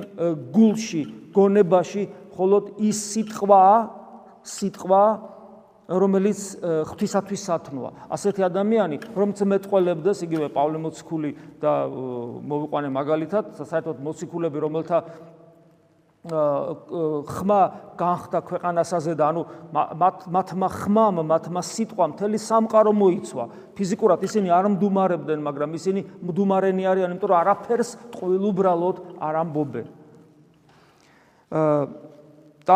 გულში, 0.57 1.03
გონებაში 1.37 2.03
მხოლოდ 2.33 2.65
ის 2.81 2.97
სიტყვაა, 3.13 3.77
სიტყვა 4.49 5.05
რომელიც 5.89 6.61
ღვთისათვის 6.61 7.43
სათნოა. 7.49 7.91
ასეთი 8.13 8.45
ადამიანი, 8.45 8.97
რომ 9.17 9.33
წმეტყველებდეს, 9.33 10.21
იგივე 10.29 10.49
პავლე 10.53 10.79
მოციქული 10.85 11.31
და 11.65 11.73
მოვიყვანე 12.45 12.89
მაგალითად, 12.93 13.45
საერთოდ 13.57 13.97
მოციქულები, 14.05 14.59
რომელთა 14.69 14.99
ხმა 16.29 17.61
განხდა 17.97 18.39
ქვეყანასაზე 18.45 19.13
და 19.17 19.25
ანუ 19.33 19.43
მათმა 20.29 20.69
ხმამ, 20.77 21.17
მათმა 21.25 21.63
სიტყვამ 21.65 22.11
მთელი 22.13 22.37
სამყარო 22.37 22.93
მოიცვა. 22.93 23.45
ფიზიკურად 23.73 24.21
ისინი 24.29 24.53
არ 24.53 24.69
მდუმარებდნენ, 24.77 25.41
მაგრამ 25.41 25.71
ისინი 25.73 26.01
მდუმარენი 26.21 26.85
არიან, 26.85 27.17
იმიტომ 27.17 27.33
რომ 27.33 27.39
არაფერს 27.39 27.91
ტყუილ 28.13 28.45
უბრალოდ 28.51 28.97
არ 29.25 29.35
ამბობენ. 29.41 29.87
აა 31.49 32.08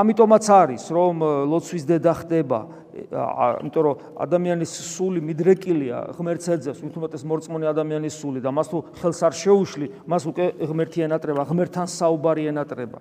ამიტომაც 0.00 0.44
არის, 0.48 0.85
რომ 0.88 1.14
ლოცვის 1.52 1.85
დედა 1.85 2.12
ხდება, 2.22 2.61
იმიტომ 2.92 3.83
რომ 3.83 3.96
ადამიანის 4.24 4.72
სული 4.96 5.20
მიდრეკილია 5.24 5.98
ღმერთს 6.16 6.46
ეძებს, 6.57 6.81
უთუმეტეს 6.87 7.22
მორწმუნე 7.24 7.66
ადამიანის 7.72 8.14
სული 8.20 8.40
და 8.44 8.52
მას 8.52 8.68
თუ 8.72 8.78
ხელს 9.00 9.20
არ 9.26 9.35
შეუშლი, 9.37 9.87
მას 10.09 10.22
უკვე 10.28 10.44
ღმერთი 10.68 10.98
ენატრება, 11.09 11.42
ღმერთთან 11.48 11.87
საუბარი 11.88 12.42
ენატრება. 12.52 12.98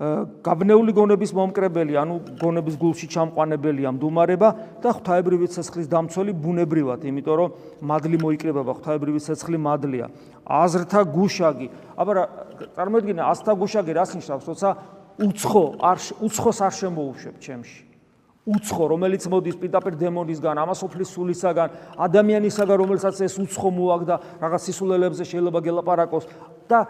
გაბნეული 0.00 0.92
გონების 0.96 1.32
მომკრებელი, 1.36 1.92
ანუ 2.00 2.14
გონების 2.40 2.76
გულში 2.80 3.06
ჩამყვანებელია 3.12 3.92
მდუმარება 3.92 4.48
და 4.80 4.88
ღვთაებრივი 4.96 5.46
ცეცხლის 5.52 5.88
დამცველი 5.92 6.32
ბუნებრივად, 6.40 7.04
იმიტომ 7.04 7.36
რომ 7.36 7.50
მადლი 7.84 8.16
მოიკრებება, 8.16 8.72
ღვთაებრივი 8.80 9.20
ცეცხლი 9.20 9.58
მადლია. 9.60 10.08
აზრთა 10.48 11.00
გუშაგი. 11.04 11.68
აბა 12.00 12.12
წარმოიდგინე, 12.80 13.20
აზრთა 13.28 13.52
გუშაგი 13.60 13.92
რას 13.92 14.10
ნიშნავს, 14.16 14.44
როცა 14.48 14.68
უცხო 15.20 15.64
არ 15.84 15.98
უცხოს 16.26 16.58
არ 16.66 16.74
შემოუშვებ 16.80 17.36
ჩემში. 17.40 17.82
უცხო, 18.50 18.84
რომელიც 18.96 19.22
მოდის 19.28 19.56
პირდაპირ 19.60 19.94
დემონისგან, 20.00 20.56
ამასოფლის 20.64 21.12
სულისაგან, 21.12 21.68
ადამიანისაგან, 22.00 22.76
რომელსაც 22.82 23.16
ეს 23.20 23.36
უცხო 23.36 23.68
მოაგდა 23.68 24.14
რაღაც 24.40 24.60
სისულელებზე 24.64 25.24
შეიძლება 25.28 25.60
გელაპარაკოს 25.60 26.24
და 26.66 26.80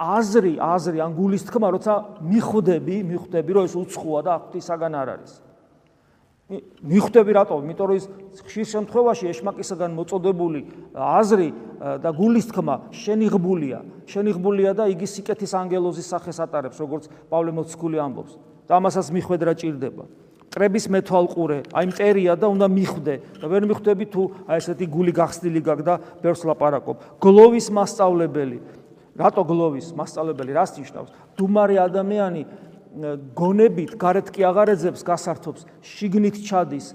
აზრი, 0.00 0.56
აზრი 0.56 0.98
ან 1.04 1.12
გულის 1.14 1.44
თქმა, 1.46 1.68
როცა 1.76 1.92
მიხვდები, 2.26 2.96
მიხვდები, 3.12 3.50
რომ 3.54 3.64
ეს 3.68 3.74
უცხოა 3.76 4.20
და 4.24 4.32
ღვთისაგან 4.40 4.92
არ 4.96 5.08
არის. 5.14 5.32
მიხვდები 6.50 7.32
რატომ? 7.38 7.58
იმიტომ 7.62 7.86
რომ 7.86 7.96
ის 8.00 8.06
ხშირ 8.42 8.66
შემთხვევაში 8.74 9.24
ეშმაკისაგან 9.30 9.90
მოწოდებული 9.94 10.60
აზრი 10.98 11.48
და 12.02 12.10
გულის 12.10 12.46
თქმა 12.50 12.74
შენიღბულია. 12.90 13.78
შენიღბულია 14.10 14.70
და 14.74 14.84
იგი 14.90 15.06
სიკეთის 15.06 15.52
ანგელოზის 15.54 16.10
სახეს 16.10 16.38
ატარებს, 16.42 16.78
როგორც 16.82 17.06
პავლე 17.30 17.54
მოციქული 17.54 17.96
ამბობს. 18.02 18.34
და 18.70 18.78
ამასაც 18.78 19.06
მიხვედრა 19.10 19.52
ჭირდება. 19.58 20.04
ტრების 20.50 20.84
მეთვალყურე, 20.90 21.58
აი 21.74 21.84
მტერია 21.90 22.34
და 22.38 22.46
უნდა 22.50 22.66
მიხვდე 22.70 23.14
და 23.38 23.46
ვერ 23.50 23.62
მიხვდები 23.70 24.04
თუ 24.10 24.22
აი 24.50 24.58
ესეთი 24.58 24.86
გული 24.90 25.12
გახსნილი 25.14 25.60
გაქვს 25.62 25.86
და 25.86 25.94
ბერს 26.22 26.42
ლაპარაკობ. 26.42 26.96
გლოვის 27.22 27.66
მასწავლებელი. 27.70 28.58
რატო 29.14 29.42
გლოვის 29.46 29.86
მასწავლებელი 29.94 30.50
რას 30.54 30.70
ნიშნავს? 30.78 31.10
დუმარი 31.38 31.76
ადამიანი 31.82 32.42
გონებით 32.90 33.94
გარეთ 34.00 34.30
კი 34.34 34.42
აღარ 34.50 34.74
ეძებს 34.74 35.02
გასართობს, 35.06 35.66
შიგნით 35.82 36.36
ჩადის, 36.42 36.86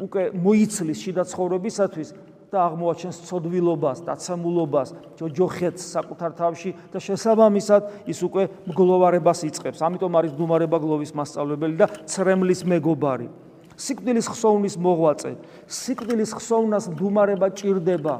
უკვე 0.00 0.32
მოიცლის 0.32 0.98
შიდა 1.02 1.24
ცხოვრებისათვის 1.28 2.08
და 2.52 2.58
აღმოაჩენს 2.68 3.18
ცოდვილობას, 3.28 3.98
დაცემულობას, 4.04 4.88
ჯოჯოხეთს 5.16 5.82
საკუთარ 5.92 6.32
თავში 6.36 6.70
და 6.92 6.98
შესაბამისად 7.00 7.82
ის 8.08 8.18
უკვე 8.24 8.48
მგლოვარებას 8.68 9.40
იწყებს. 9.48 9.80
ამიტომ 9.80 10.12
არის 10.20 10.32
დუმარება 10.36 10.76
გლოვის 10.76 11.12
მასწავლებელი 11.16 11.74
და 11.80 11.86
ცრემლის 12.04 12.60
მეგობარი. 12.68 13.28
სიკვდილის 13.76 14.26
ხსოვნის 14.28 14.76
მოღვაწე. 14.76 15.32
სიკვდილის 15.64 16.30
ხსოვნას 16.36 16.84
დუმარება 16.92 17.48
ჭირდება. 17.56 18.14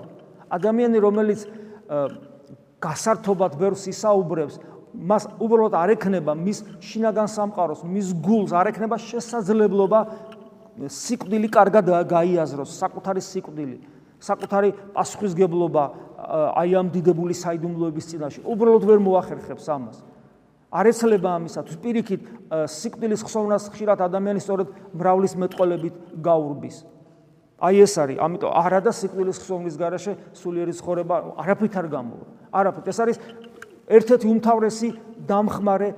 ადამიანი, 0.48 0.96
რომელიც 0.96 1.40
გასართობად 2.80 3.52
ბერს 3.60 3.84
ისაუბრებს, 3.88 4.58
მას 4.92 5.26
უბრალოდ 5.40 5.74
არ 5.74 5.90
ექნება 5.96 6.32
მის 6.36 6.58
შინაგან 6.84 7.28
სამყაროს, 7.32 7.80
მის 7.84 8.12
გულს 8.20 8.52
არ 8.52 8.72
ექნება 8.72 8.96
შესაძლებლობა 9.00 10.00
სიკვდილი 10.88 11.48
კარგად 11.52 11.86
გაიაზროს, 12.08 12.70
საკუთარი 12.76 13.20
სიკვდილი. 13.20 13.76
საკუთარი 14.22 14.70
პასუხისგებლობა 14.94 15.84
აი 16.54 16.70
ამ 16.78 16.88
დიდებული 16.94 17.34
საიდუმლოების 17.34 18.06
წინაშე 18.06 18.40
უბრალოდ 18.46 18.84
ვერ 18.86 18.98
მოახერხებს 19.02 19.66
ამას. 19.66 19.98
არ 20.72 20.86
ეცლება 20.88 21.30
ამისათვის 21.36 21.76
პირიქით 21.82 22.22
სიკვდილის 22.70 23.20
ხსოვნას 23.26 23.64
ხშირად 23.74 23.98
ადამიანი 24.06 24.40
სწორედ 24.40 24.68
მრავლის 24.94 25.34
მეტყოლებით 25.42 25.94
გაურბის. 26.22 26.76
აი 27.62 27.76
ეს 27.82 27.94
არის, 27.98 28.18
ამიტომ 28.22 28.50
არა 28.62 28.80
და 28.86 28.90
სიკვდილის 28.94 29.38
ხსოვნის 29.42 29.76
garaშე 29.76 30.12
სულიერი 30.32 30.72
ცხოვრება 30.78 31.14
არაფრით 31.42 31.74
არ 31.76 31.86
გამოვა. 31.92 32.26
არაფრით. 32.52 32.86
ეს 32.88 32.98
არის 33.02 33.16
ერთ-ერთი 33.92 34.26
უმთავრესი 34.32 34.88
დამხმარე 35.28 35.88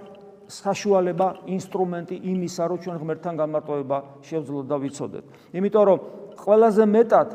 საშუალება, 0.44 1.26
ინსტრუმენტი 1.48 2.16
იმისა, 2.20 2.62
რომ 2.68 2.78
ჩვენ 2.84 2.96
ღმერთთან 3.00 3.34
გამარტოება 3.40 3.98
შევძლოთ 4.28 4.66
და 4.68 4.76
ვიცოდეთ. 4.82 5.24
იმიტომ 5.56 5.84
რომ 5.88 5.98
ყველაზე 6.36 6.84
მეტად 6.84 7.28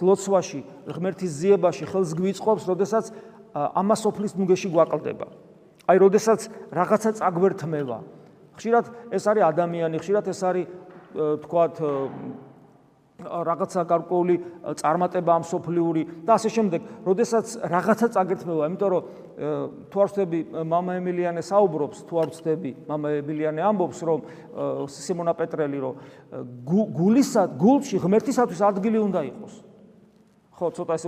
ლოცვაში, 0.00 0.60
ღმერთის 0.86 1.32
ზიებაში 1.40 1.84
ხელს 1.90 2.10
გვიწყობს, 2.14 2.62
როდესაც 2.70 3.04
ამასოფლის 3.54 4.32
ნუგეში 4.38 4.68
გვაკლდება. 4.70 5.26
აი, 5.84 5.96
როდესაც 6.00 6.40
რაღაცა 6.72 7.10
წაგვერთმევა. 7.20 7.98
ხშირად 8.56 8.84
ეს 9.12 9.24
არის 9.28 9.44
ადამიანი, 9.50 9.96
ხშირად 9.98 10.24
ეს 10.30 10.40
არის 10.46 10.66
თქვათ 11.14 11.74
რაღაცა 13.23 13.83
გარკვეული 13.83 14.35
წარმატება 14.79 15.31
ამსოფლიური 15.39 16.03
და 16.23 16.39
ასე 16.39 16.49
შემდეგ. 16.55 16.81
როდესაც 17.03 17.45
რაღაცა 17.67 18.07
წაგერთმევა, 18.15 18.63
იმიტომ 18.71 18.89
რომ 18.95 19.03
თუ 19.91 19.97
არ 20.03 20.07
ვწდები 20.07 20.39
мама 20.67 20.95
ემილიანე 20.99 21.43
საუბრობს, 21.43 22.03
თუ 22.07 22.13
არ 22.19 22.27
ვწდები 22.31 22.71
мама 22.87 23.07
ემილიანე 23.19 23.61
ამბობს, 23.63 23.99
რომ 24.03 24.19
სიმონა 24.87 25.33
პეტრელი 25.35 25.77
რომ 25.83 25.93
გულისა 26.67 27.43
გულში 27.59 27.97
ღმერთისათვის 28.03 28.61
ადგილი 28.67 28.99
უნდა 28.99 29.21
იყოს. 29.31 29.53
ხო, 30.59 30.67
ცოტა 30.75 30.93
ესე 30.99 31.07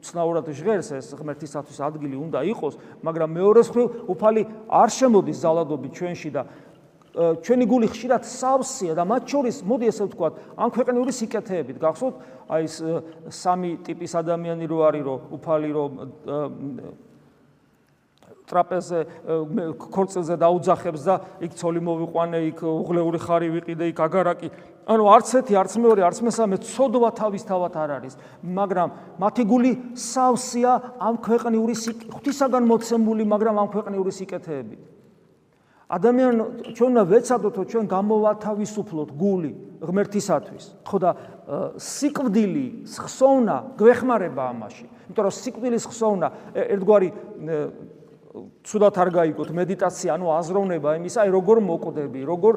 უცნაურად 0.00 0.46
ჟღერს 0.56 0.88
ეს 0.96 1.12
ღმერთისათვის 1.12 1.78
ადგილი 1.84 2.16
უნდა 2.16 2.40
იყოს, 2.48 2.74
მაგრამ 3.04 3.30
მეორე 3.36 3.60
მხრივ 3.60 3.86
უფალი 4.08 4.42
არ 4.72 4.88
შემოდის 4.88 5.36
ზალადობით 5.44 5.92
ჩვენში 6.00 6.30
და 6.32 6.42
ჩვენი 7.15 7.65
გული 7.71 7.87
ხშირად 7.87 8.27
სავსეა 8.27 8.93
და 8.99 9.03
მათ 9.07 9.23
შორის 9.31 9.63
მოდი 9.63 9.87
ესე 9.87 10.03
ვთქვა, 10.09 10.29
ამ 10.59 10.69
ქვეყნიური 10.75 11.11
სიკეთეებით 11.15 11.77
გახსოვთ, 11.79 12.15
აი 12.51 12.61
ეს 12.67 12.75
სამი 13.31 13.69
ტიპის 13.87 14.11
ადამიანი 14.19 14.65
რო 14.67 14.79
არის, 14.83 15.03
რო 15.07 15.15
უფალი 15.39 15.69
რო 15.71 15.85
ტრაპეზე 18.45 18.99
ქორწილზე 19.79 20.35
დაუძახებს 20.37 21.01
და 21.07 21.15
იქ 21.41 21.51
ცოლი 21.57 21.81
მოვიყვანე, 21.81 22.39
იქ 22.53 22.59
უღლეული 22.61 23.19
ხარი 23.25 23.49
ვიყიდე, 23.57 23.89
იქ 23.89 23.99
აგარაკი. 24.05 24.49
ანუ 24.85 25.03
არც 25.09 25.29
ერთი, 25.41 25.53
არც 25.57 25.73
მეორე, 25.81 26.01
არც 26.05 26.19
მესამე 26.21 26.55
ცოდვა 26.61 27.09
თავისთავად 27.17 27.73
არ 27.73 27.89
არის, 27.97 28.13
მაგრამ 28.45 28.89
მათი 29.17 29.43
გული 29.49 29.71
სავსეა 29.97 30.73
ამ 31.01 31.15
ქვეყნიური 31.25 31.73
ღვთისაგან 32.05 32.63
მოცემული, 32.69 33.23
მაგრამ 33.25 33.55
ამ 33.65 33.67
ქვეყნიური 33.73 34.11
სიკეთეებით. 34.13 34.94
ადამიან 35.95 36.35
ჩვენ 36.75 36.89
უნდა 36.91 37.03
ვეცადოთ, 37.07 37.55
რომ 37.55 37.65
ჩვენ 37.71 37.85
გამოვათავისუფლოთ 37.95 39.09
გული 39.15 39.51
ღმერთისათვის. 39.79 40.65
ხო 40.83 40.97
და 40.99 41.11
სიკვდილი, 41.79 42.67
ხსოვნა 42.83 43.55
გვეხმარება 43.79 44.43
ამაში. 44.51 44.85
იმიტომ 45.07 45.23
რომ 45.23 45.35
სიკვდილის 45.39 45.83
ხსოვნა 45.87 46.27
ერთგვარი 46.55 47.09
ცუდად 48.65 48.95
არ 48.99 49.09
გაიგოთ 49.15 49.49
მედიტაცია, 49.55 50.09
ანუ 50.19 50.25
აზროვნება 50.35 50.89
იმისა, 50.99 51.19
აი 51.23 51.29
როგორ 51.31 51.57
მოკვდები, 51.63 52.19
როგორ 52.27 52.53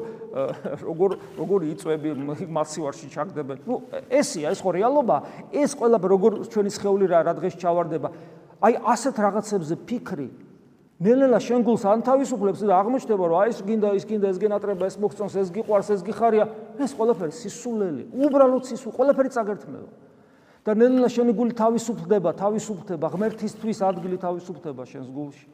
როგორ 0.83 1.09
როგორ 1.39 1.59
იწვევი 1.71 2.09
მასივარში 2.51 3.07
ჩაგდებენ. 3.15 3.57
ნუ 3.63 3.75
ესია, 4.11 4.51
ეს 4.51 4.59
ხო 4.59 4.71
რეალობა, 4.75 5.17
ეს 5.55 5.71
ყველა 5.79 5.97
როგორ 6.03 6.31
ჩვენი 6.51 6.71
სხეული 6.75 7.05
რა 7.07 7.19
რა 7.23 7.33
დღეს 7.39 7.55
ჩავარდება. 7.55 8.09
აი 8.59 8.73
ასეთ 8.83 9.15
რაღაცებზე 9.23 9.75
ფიქრი 9.87 10.27
ნელ-ნელა 10.99 11.39
შენ 11.39 11.63
გულს 11.63 11.83
ანთავისუფლებს 11.87 12.59
და 12.67 12.75
აღმოჩნდება, 12.75 13.23
რომ 13.31 13.37
აი 13.39 13.49
ეს 13.55 13.59
გინდა, 13.63 13.89
ის 13.95 14.03
გინდა, 14.03 14.27
ეს 14.35 14.37
გენატრება, 14.43 14.83
ეს 14.83 14.97
მოგწონს, 14.99 15.35
ეს 15.39 15.49
გიყვარს, 15.55 15.89
ეს 15.95 16.01
გიხარია, 16.03 16.45
ეს 16.75 16.91
ყველაფერი 16.91 17.33
სისულელი, 17.39 18.03
უბრალოდ 18.19 18.63
სისულ, 18.67 18.91
ყველაფერი 18.99 19.29
წაგერთმევა. 19.31 19.89
და 20.59 20.75
ნელ-ნელა 20.75 21.07
შენი 21.07 21.31
გული 21.39 21.53
თავისუფლდება, 21.55 22.29
თავისუფლდება, 22.35 23.05
ღმერთისთვის 23.15 23.79
ადგილი 23.79 24.17
თავისუფლდება 24.19 24.83
შენს 24.85 25.07
გულში. 25.07 25.47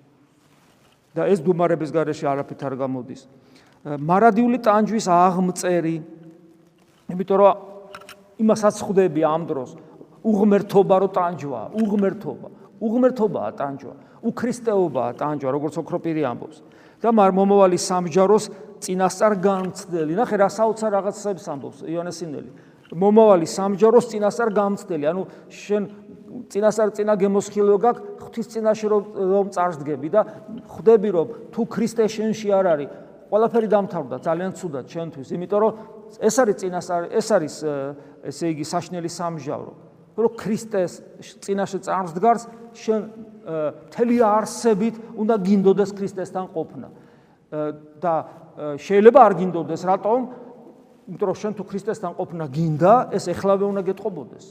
და 1.15 1.31
ეს 1.31 1.39
დუმარების 1.39 1.91
garaში 1.95 2.25
არაფრით 2.27 2.61
არ 2.65 2.73
გამოდის. 2.75 3.21
მარადიული 3.85 4.57
ტანჯვის 4.59 5.05
აღმწერი. 5.07 5.97
იმიტომ 7.07 7.37
რომ 7.39 7.53
იმასაც 8.43 8.75
ხვდები 8.83 9.21
ამ 9.23 9.41
დროს 9.47 9.69
უღმერთობა 10.25 10.95
რო 10.99 11.09
ტანჯვა, 11.15 11.61
უღმერთობა, 11.79 12.47
უღმერთობაა 12.81 13.49
ტანჯვა, 13.55 13.93
უქრისტეობაა 14.25 15.11
ტანჯვა, 15.21 15.49
როგორც 15.53 15.75
ოქროპირი 15.81 16.23
ამბობს. 16.25 16.57
და 17.01 17.11
მომავალი 17.13 17.77
სამჯაროს 17.77 18.45
წინასწარ 18.81 19.33
გამწდელი. 19.37 20.13
ნახე 20.17 20.35
რა 20.41 20.49
საოცარ 20.49 20.91
რაღაცებს 20.97 21.45
ამბობს 21.53 21.79
იონესინელი. 21.85 22.49
მომავალი 22.95 23.45
სამჯაროს 23.45 24.05
წინასწარ 24.09 24.49
გამწდელი. 24.49 25.05
ანუ 25.05 25.21
შენ 25.49 25.83
წინასწარ 26.49 26.89
წინა 26.97 27.13
გემოსხილო 27.15 27.77
გაქვს 27.79 28.03
ღვთის 28.25 28.47
წინაშე 28.53 28.87
რომ 28.91 29.47
წარსდგები 29.55 30.07
და 30.11 30.21
ხვდები 30.67 31.09
რომ 31.15 31.27
თუ 31.53 31.61
ქრისტე 31.71 32.05
შენში 32.11 32.49
არ 32.51 32.65
არის 32.73 32.89
ყველაფერი 33.31 33.67
დამთავრდა 33.71 34.17
ძალიან 34.25 34.51
ცუდად 34.59 34.85
ჩვენთვის 34.91 35.29
იმიტომ 35.35 35.59
რომ 35.63 35.71
ეს 36.19 36.35
არის 36.43 36.55
წინასწარ 36.61 37.01
ეს 37.15 37.27
არის 37.35 37.55
ესე 38.29 38.45
იგი 38.51 38.65
საშნელი 38.67 39.09
სამჟავრო 39.09 39.71
რომ 40.15 40.31
ქრისტეს 40.39 40.93
წინაშე 41.43 41.79
წარსდგარს 41.83 42.47
შენ 42.75 43.01
მთელი 43.45 44.15
არსებით 44.23 44.95
უნდა 45.19 45.35
გინდოდეს 45.43 45.91
ქრისტესთან 45.91 46.45
ყოფნა. 46.55 46.87
და 48.01 48.13
შეიძლება 48.79 49.19
არ 49.21 49.33
გინდოდეს 49.39 49.81
რატომ? 49.85 50.19
იმიტომ 51.05 51.27
რომ 51.29 51.37
შენ 51.37 51.53
თუ 51.59 51.63
ქრისტესთან 51.69 52.11
ყოფნა 52.17 52.45
გინდა 52.49 52.93
ეს 53.13 53.25
ეხლავე 53.29 53.65
უნდა 53.69 53.81
გეტყობოდეს. 53.91 54.45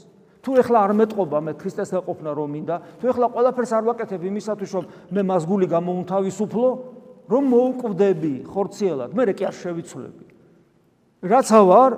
თუ 0.45 0.51
ეხლა 0.61 0.77
არ 0.85 0.91
მეტყობა 0.93 1.37
მე 1.41 1.51
ქრისტესთან 1.57 2.01
ყოფნა 2.05 2.29
რომ 2.37 2.49
მინდა 2.53 2.75
თუ 3.01 3.05
ეხლა 3.09 3.25
ყველაფერს 3.33 3.71
არ 3.73 3.83
ვაკეთებ 3.89 4.21
იმისათვის 4.29 4.71
რომ 4.77 4.85
მე 5.09 5.21
მასგული 5.25 5.65
გამოუნთავისუფლო 5.73 6.69
რომ 7.25 7.43
მოუკვდები 7.49 8.33
ხორციელად. 8.45 9.09
მე 9.17 9.23
კი 9.33 9.43
არ 9.49 9.55
შევიცვლები. 9.57 10.25
რაც 11.25 11.47
ავარ 11.49 11.91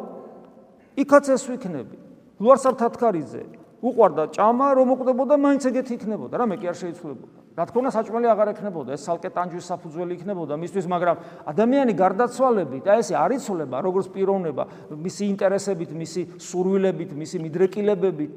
იქაც 0.96 1.26
ეს 1.36 1.44
ვიქნები 1.52 2.07
ლუარსაბ 2.42 2.76
თათქარიძე 2.82 3.44
უყვარდა 3.82 4.24
ჭამა 4.38 4.68
რომ 4.78 4.88
მოკვდებოდა 4.92 5.36
მაინც 5.38 5.64
ეგეთი 5.70 5.94
იქნებოდა 5.98 6.36
რა 6.38 6.46
მე 6.50 6.56
კი 6.62 6.70
არ 6.72 6.78
შეიცვლებოდა 6.82 7.38
რა 7.58 7.64
თქმა 7.70 7.80
უნდა 7.82 7.92
საჭმელი 7.98 8.28
აღარ 8.34 8.48
ექნებოდა 8.54 8.90
ეს 8.98 9.06
ალკე 9.10 9.30
ტანჯვის 9.38 9.66
საფუძველი 9.72 10.14
იქნებოდა 10.18 10.54
მისთვის 10.62 10.86
მაგრამ 10.94 11.18
ადამიანი 11.54 11.94
გარდაცვალებით 11.98 12.86
აი 12.90 12.98
ეს 13.02 13.10
არიცვლება 13.18 13.78
როგორც 13.86 14.08
პიროვნება 14.14 14.64
მისი 14.94 15.24
ინტერესებით 15.34 15.92
მისი 15.94 16.22
სურვილებით 16.38 17.12
მისი 17.18 17.38
მიდრეკილებებით 17.46 18.32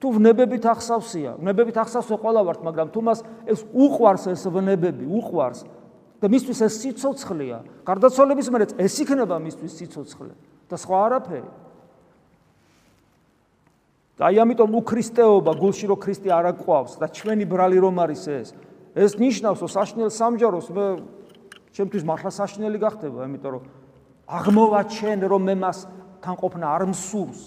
თუ 0.00 0.08
ვნებებით 0.16 0.64
ახსავსია 0.72 1.36
ვნებებით 1.40 1.76
ახსავსო 1.84 2.16
ყველა 2.20 2.40
ვართ 2.48 2.60
მაგრამ 2.68 2.88
თუ 2.92 3.00
მას 3.06 3.18
ეს 3.48 3.60
უყვარს 3.72 4.24
ეს 4.32 4.44
ვნებები 4.48 5.04
უყვარს 5.08 5.62
და 6.22 6.30
მისთვის 6.30 6.58
ეს 6.62 6.74
სიცოცხლეა. 6.78 7.58
გარდაცვალების 7.82 8.48
მერეც 8.54 8.70
ეს 8.78 8.94
იქნება 9.02 9.42
მისთვის 9.42 9.72
სიცოცხლე 9.74 10.34
და 10.70 10.76
სხვა 10.78 10.98
არაფერი. 11.10 11.50
და 14.18 14.28
აი 14.28 14.36
ამიტომ 14.44 14.74
უქრისტეობა 14.82 15.52
გულში 15.56 15.86
რო 15.88 15.96
ქრისტე 15.96 16.28
არ 16.36 16.46
აყვავს 16.52 17.00
და 17.00 17.06
ჩვენი 17.08 17.44
ბრალი 17.48 17.78
რომ 17.80 17.96
არის 18.04 18.24
ეს? 18.28 18.48
ეს 18.92 19.12
ნიშნავს 19.16 19.58
რომ 19.64 19.70
საშნელ 19.72 20.10
სამჯაროს 20.12 20.68
მე 20.68 20.86
ჩემთვის 21.72 22.02
მართლა 22.04 22.30
საშნელი 22.36 22.78
გახდება 22.78 23.24
იმიტომ 23.24 23.52
რომ 23.56 23.64
აღმოვაჩენ 24.28 25.18
რომ 25.32 25.42
მე 25.48 25.54
მას 25.64 25.78
თან 26.20 26.36
ყოფნა 26.36 26.66
არ 26.76 26.82
მსურს. 26.92 27.40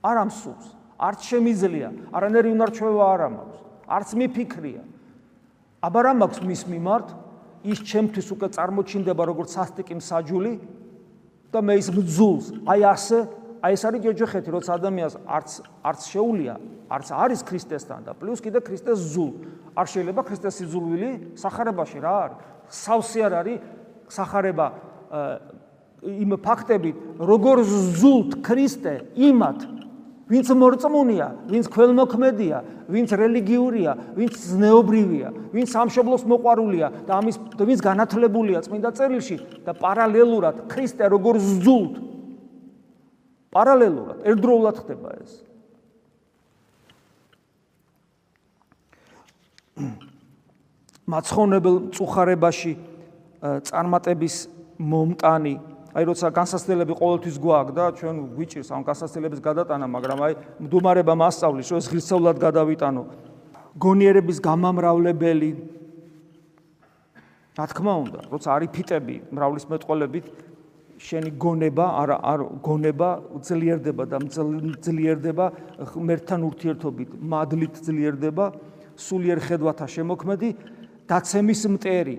არ 0.00 0.16
ამსურს. 0.24 0.66
არც 0.96 1.20
შემიძლია 1.28 1.88
არანერი 2.14 2.48
უნარჩვევა 2.56 3.04
არ 3.12 3.20
ამაქვს 3.28 3.58
არც 3.92 4.08
მიფიქრია. 4.16 4.82
აბა 5.82 6.00
რა 6.02 6.12
მაქვს 6.18 6.40
მის 6.40 6.62
მიმართ? 6.72 7.08
ის 7.62 7.78
ჩემთვის 7.86 8.26
უკვე 8.34 8.48
წარმოჩინდება 8.56 9.22
როგორც 9.22 9.54
სასტიკი 9.54 9.94
მსაჯული 10.00 10.52
და 11.52 11.58
მე 11.62 11.74
ის 11.78 11.88
მძულს. 11.94 12.46
აი 12.66 12.80
ასე 12.90 13.18
აი 13.62 13.76
ეს 13.78 13.82
არის 13.86 14.00
ჯოჯოხეთი, 14.02 14.50
როცა 14.50 14.70
ადამიანს 14.74 15.14
არც 15.22 15.50
არც 15.86 16.00
შეუულია, 16.10 16.54
არც 16.90 17.08
არის 17.14 17.40
ქრისტესთან 17.46 18.00
და 18.10 18.12
პლუს 18.18 18.42
კიდე 18.42 18.58
ქრისტეს 18.58 18.98
ზულ. 19.14 19.30
არ 19.78 19.86
შეიძლება 19.86 20.22
ქრისტეს 20.26 20.54
სიძულვილი 20.58 21.10
сахарებაში 21.38 21.98
რა 22.02 22.14
არის? 22.26 22.38
სავსე 22.68 23.20
არ 23.22 23.34
არის 23.38 23.58
сахарება 24.10 24.66
იმ 26.02 26.30
ფაქტებით, 26.42 26.96
როგორ 27.22 27.56
ზულთ 28.02 28.42
ქრისტე 28.42 28.94
იმათ, 29.14 29.58
ვინც 30.26 30.48
მორწმუნია, 30.50 31.26
ვინც 31.46 31.66
ქველმოქმედია, 31.70 32.58
ვინც 32.90 33.10
რელიგიურია, 33.14 33.92
ვინც 34.18 34.32
ზნეობრივია, 34.42 35.28
ვინც 35.54 35.68
სამშობლოს 35.70 36.26
მოყვარულია 36.26 36.88
და 37.06 37.12
ამის 37.22 37.36
ვინც 37.62 37.80
განათლებულია 37.84 38.64
წმინდა 38.66 38.90
წერილში 38.96 39.36
და 39.62 39.72
პარალელურად 39.76 40.66
ქრისტე 40.72 41.06
როგორ 41.14 41.38
ზულთ 41.62 42.11
პარალელურად 43.52 44.24
ერთდროულად 44.24 44.76
ხდება 44.80 45.08
ეს. 45.20 45.32
მაცხონებელ 51.12 51.76
წუხარებაში 51.92 52.72
წარმატების 53.68 54.36
მომტანი. 54.78 55.54
აი 55.92 56.04
როცა 56.08 56.26
განსასწრებელი 56.32 56.94
ყოველთვის 56.96 57.36
გვაქვს 57.36 57.74
და 57.76 57.84
ჩვენ 58.00 58.16
გვიჭირს 58.32 58.68
ამ 58.72 58.82
განსასწრებების 58.88 59.40
გადატანა 59.44 59.86
მაგრამ 59.92 60.18
აი 60.24 60.32
მდუმარება 60.64 61.14
მასწავლის 61.20 61.68
რომ 61.68 61.78
ეს 61.84 61.86
ღირსეულად 61.92 62.36
გადავიტანო. 62.40 63.02
გონიერების 63.76 64.38
გამამრავლებელი. 64.40 65.50
რა 67.52 67.64
თქმა 67.68 67.92
უნდა 68.08 68.20
როცა 68.32 68.48
არის 68.56 68.70
ფიტები 68.72 69.16
მრავლის 69.28 69.64
მეტყოლებით 69.68 70.24
შენი 71.02 71.30
გონება 71.42 71.86
არ 72.02 72.10
არ 72.14 72.40
გონება 72.62 73.08
ძლიერდება 73.42 74.04
და 74.06 74.18
ძლიერდება 74.86 75.46
ღმერთთან 75.92 76.40
ურთიერთობით 76.46 77.10
მადლით 77.18 77.74
ძლიერდება 77.86 78.44
სულიერ 78.96 79.38
ხედვათა 79.42 79.86
შემოქმედი 79.96 80.50
დაცემის 81.10 81.62
მტერი 81.74 82.16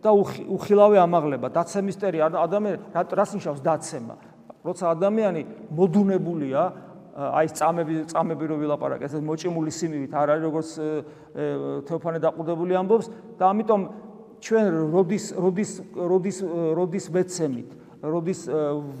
და 0.00 0.10
უხილავე 0.56 0.96
ამაღლება 1.04 1.52
დაცემის 1.52 1.96
მტერი 2.00 2.24
ადამიანი 2.24 2.78
რას 3.12 3.30
ნიშნავს 3.36 3.60
დაცემა? 3.60 4.16
როცა 4.64 4.84
ადამიანი 4.94 5.42
მოდუნებულია 5.74 6.62
აი 7.12 7.46
წამები 7.52 7.94
წამები 8.08 8.44
რო 8.48 8.56
ვილაპარაკე 8.62 9.04
ეს 9.10 9.14
მოჭიმული 9.20 9.72
სიმივით 9.74 10.12
არ 10.16 10.28
არის 10.32 10.44
როგორც 10.48 10.70
თეოფანე 11.84 12.18
დაყუდებული 12.24 12.72
ამბობს 12.80 13.06
და 13.36 13.44
ამიტომ 13.52 13.80
ჩვენ 14.40 14.64
როდის 14.94 15.24
როდის 15.36 15.70
როდის 15.92 16.38
როდის 16.78 17.06
მეცემით 17.12 17.81
როდის 18.02 18.46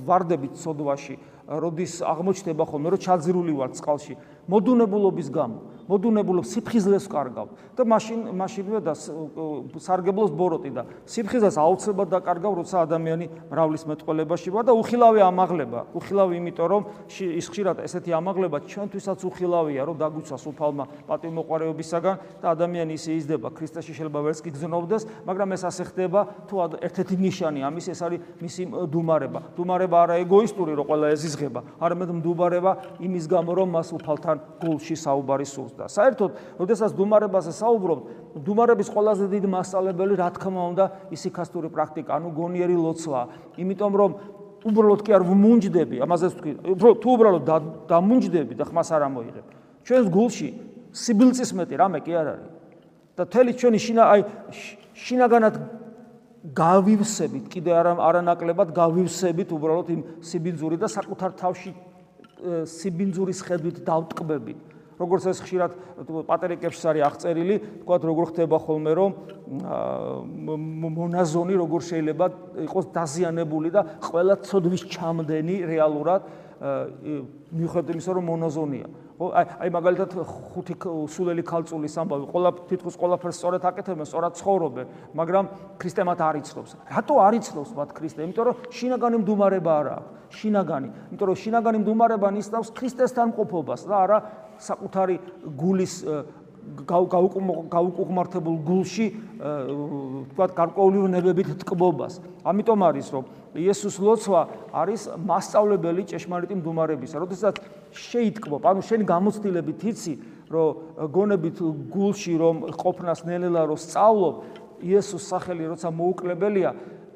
ვარდებით 0.06 0.54
სოდვაში, 0.62 1.16
როდის 1.48 1.98
აღმოჩნდება 2.06 2.64
ხოლმე, 2.70 2.94
რომ 2.94 3.02
ჩაძირული 3.02 3.52
ვარ 3.58 3.70
წყალში, 3.74 4.14
მოდუნებულობის 4.46 5.28
გამო. 5.34 5.58
მოდუნებულობს 5.88 6.48
სიფხიზლეს 6.54 7.06
კარგავ. 7.10 7.48
და 7.76 7.82
მაშინ 7.88 8.20
მაშინვე 8.36 8.80
და 8.84 8.92
სარგებლოს 8.94 10.30
ბოროტი 10.36 10.70
და 10.70 10.82
სიფხიზლეს 11.08 11.56
აუცილებლად 11.58 12.08
დაკარგავ 12.12 12.52
როცა 12.62 12.84
ადამიანი 12.86 13.26
მრავლის 13.50 13.82
მეტყოლებაში 13.90 14.48
ვარ 14.52 14.64
და 14.68 14.72
უხილავი 14.76 15.20
ამაღლება. 15.26 15.80
უხილავი 15.96 16.34
იმიტომ 16.38 16.68
რომ 16.68 16.82
ის 17.08 17.46
ხშირად 17.48 17.76
ესეთი 17.82 18.12
ამაღლება 18.12 18.56
ჩვენთვისაც 18.68 19.18
უხილავია 19.26 19.82
რომ 19.88 19.96
დაგვიცვას 19.98 20.44
უფალმა 20.52 20.84
პატიმოყარეობისაგან 21.08 22.16
და 22.42 22.46
ადამიანი 22.54 22.92
ისე 22.94 23.10
იზრდება. 23.18 23.48
ქრისტეში 23.56 23.92
შეიძლება 23.96 24.20
ვერც 24.22 24.38
კი 24.44 24.50
გზნობდეს 24.52 25.02
მაგრამ 25.26 25.48
ეს 25.56 25.62
ასე 25.66 25.82
ხდება 25.90 26.20
თუ 26.46 26.54
ერთ-ერთი 26.78 27.16
ნიშანი 27.18 27.60
ამის 27.66 27.86
ეს 27.88 28.00
არის 28.06 28.20
მისი 28.38 28.62
დუმარება. 28.92 29.40
დუმარება 29.56 29.96
არა 30.06 30.14
ეგოისტური 30.22 30.72
რომ 30.76 30.86
ყველა 30.86 31.06
ეზიზღება 31.16 31.60
არამედ 31.80 32.10
მდუმარება 32.20 32.72
იმის 33.00 33.24
გამო 33.26 33.50
რომ 33.58 33.68
მას 33.76 33.88
უფალთან 33.96 34.36
გულში 34.62 34.96
საუბარი 34.96 35.46
სურს 35.48 35.71
და 35.78 35.86
საერთოდ, 35.88 36.30
როდესაც 36.60 36.90
დუმარებაზე 36.96 37.52
საუბრობთ, 37.56 38.02
დუმარების 38.46 38.88
ყველაზე 38.92 39.24
დიდი 39.32 39.48
მასწავლებელი, 39.52 40.14
რა 40.20 40.28
თქმა 40.36 40.62
უნდა, 40.72 40.84
ისიქასტური 41.16 41.68
პრაქტიკა, 41.72 42.10
ანუ 42.16 42.28
გონიერი 42.32 42.76
ლოცვა, 42.76 43.20
იმიტომ 43.58 43.92
რომ 44.00 44.10
უბრალოდ 44.62 45.00
კი 45.02 45.10
არ 45.16 45.22
ვმუნჯდები, 45.26 45.96
ამაზე 46.06 46.26
ვთქვი, 46.32 46.52
თუ 46.78 47.08
უბრალოდ 47.12 47.44
დამუნჯდები 47.90 48.54
და 48.54 48.64
ხმას 48.70 48.88
არ 48.94 49.02
ამოიღებ. 49.10 49.46
ჩვენს 49.82 50.06
გულში 50.14 50.48
სიბილწის 50.92 51.50
მეტი 51.58 51.74
რამე 51.82 51.98
კი 52.06 52.12
არ 52.14 52.26
არის. 52.32 52.50
და 53.16 53.22
თელი 53.28 53.52
ჩვენი 53.60 53.78
შინა 53.82 54.02
აი 54.08 54.20
შინაგანად 54.96 55.54
გავივსებით, 56.56 57.44
კიდე 57.52 57.70
არ 57.70 57.86
არანაკლებად 58.00 58.72
გავივსებით 58.72 59.48
უბრალოდ 59.52 59.88
იმ 59.92 60.00
სიბინძური 60.24 60.76
და 60.80 60.88
საკუთარ 60.88 61.30
თავში 61.38 61.70
სიბინძურის 62.66 63.40
ხედვით 63.46 63.76
დავტკბებით. 63.86 64.60
როგორც 65.00 65.24
ეს 65.32 65.38
ხშირად 65.44 65.72
პატერიკებში 66.28 66.84
არის 66.92 67.04
აღწერილი, 67.08 67.56
თქვა 67.82 67.96
როგორ 68.02 68.24
ხდება 68.32 68.56
ხოლმე 68.62 68.92
რომ 68.98 69.10
მონაზონი 70.96 71.54
როგორ 71.60 71.80
შეიძლება 71.88 72.26
იყოს 72.66 72.86
დაზიანებული 72.96 73.68
და 73.72 73.80
ყველა 74.08 74.34
ცოდვის 74.46 74.82
ჩამდენი 74.92 75.56
რეალურად 75.68 76.20
მიუხედავად 77.52 77.94
იმისა 77.96 78.12
რომ 78.16 78.24
მონაზონია. 78.32 78.86
ხო 79.18 79.26
აი 79.36 79.44
აი 79.62 79.70
მაგალითად 79.76 80.10
ხუთი 80.24 80.74
სულელი 81.12 81.42
ქალწულის 81.44 81.94
ამბავი 82.00 82.24
ყველა 82.32 82.50
თითქოს 82.70 82.96
ყველაფერს 82.96 83.36
სწორად 83.38 83.64
აკეთებენ, 83.70 84.06
სწორად 84.08 84.32
ცხოვრობენ, 84.40 84.86
მაგრამ 85.14 85.44
ქრისტე 85.78 86.02
მათ 86.08 86.20
არ 86.26 86.36
იცნობს. 86.42 86.70
რატო 86.96 87.14
არ 87.20 87.34
იცნობს 87.38 87.70
მათ 87.76 87.90
ქრისტე? 87.92 88.20
იმიტომ 88.24 88.44
რომ 88.48 88.56
შინაგანი 88.72 89.16
მდუმარება 89.22 89.72
არა 89.80 89.92
აქვს. 90.00 90.10
შინაგანი, 90.32 90.88
იმიტომ 91.12 91.26
რომ 91.28 91.36
შინაგანი 91.42 91.78
მდუმარება 91.84 92.28
ნიშნავს 92.32 92.68
ქრისტესთან 92.72 93.28
ყოფობას 93.36 93.80
და 93.84 93.96
არა 94.00 94.18
საკუთარი 94.56 95.16
გულის 95.60 95.94
გაუკუღმართებულ 96.86 98.56
გულში 98.66 99.06
თქვა 100.32 100.46
გარკვეული 100.56 100.98
ნებებით 101.12 101.48
თკბობას. 101.62 102.20
ამიტომ 102.44 102.80
არის 102.88 103.08
რომ 103.12 103.24
იესოს 103.52 103.96
ლოცვა 104.00 104.40
არის 104.72 105.02
მასწავლებელი 105.28 106.02
ჭეშმარიტი 106.08 106.54
მდგომარეობისა. 106.56 107.16
როდესაც 107.20 107.54
შეიტკბო, 107.92 108.56
ანუ 108.64 108.80
შენ 108.80 109.00
გამოცდილებით 109.04 109.80
იცი, 109.92 110.14
რომ 110.48 110.68
გონებით 111.12 111.58
გულში 111.92 112.34
რომ 112.40 112.56
ყოფნას 112.80 113.20
ნელ-ნელა 113.28 113.62
რომ 113.68 113.78
სწავლობ, 113.78 114.34
იესოს 114.82 115.24
სახელი 115.28 115.64
როცა 115.76 115.88
მოუკლებელია, 115.92 116.70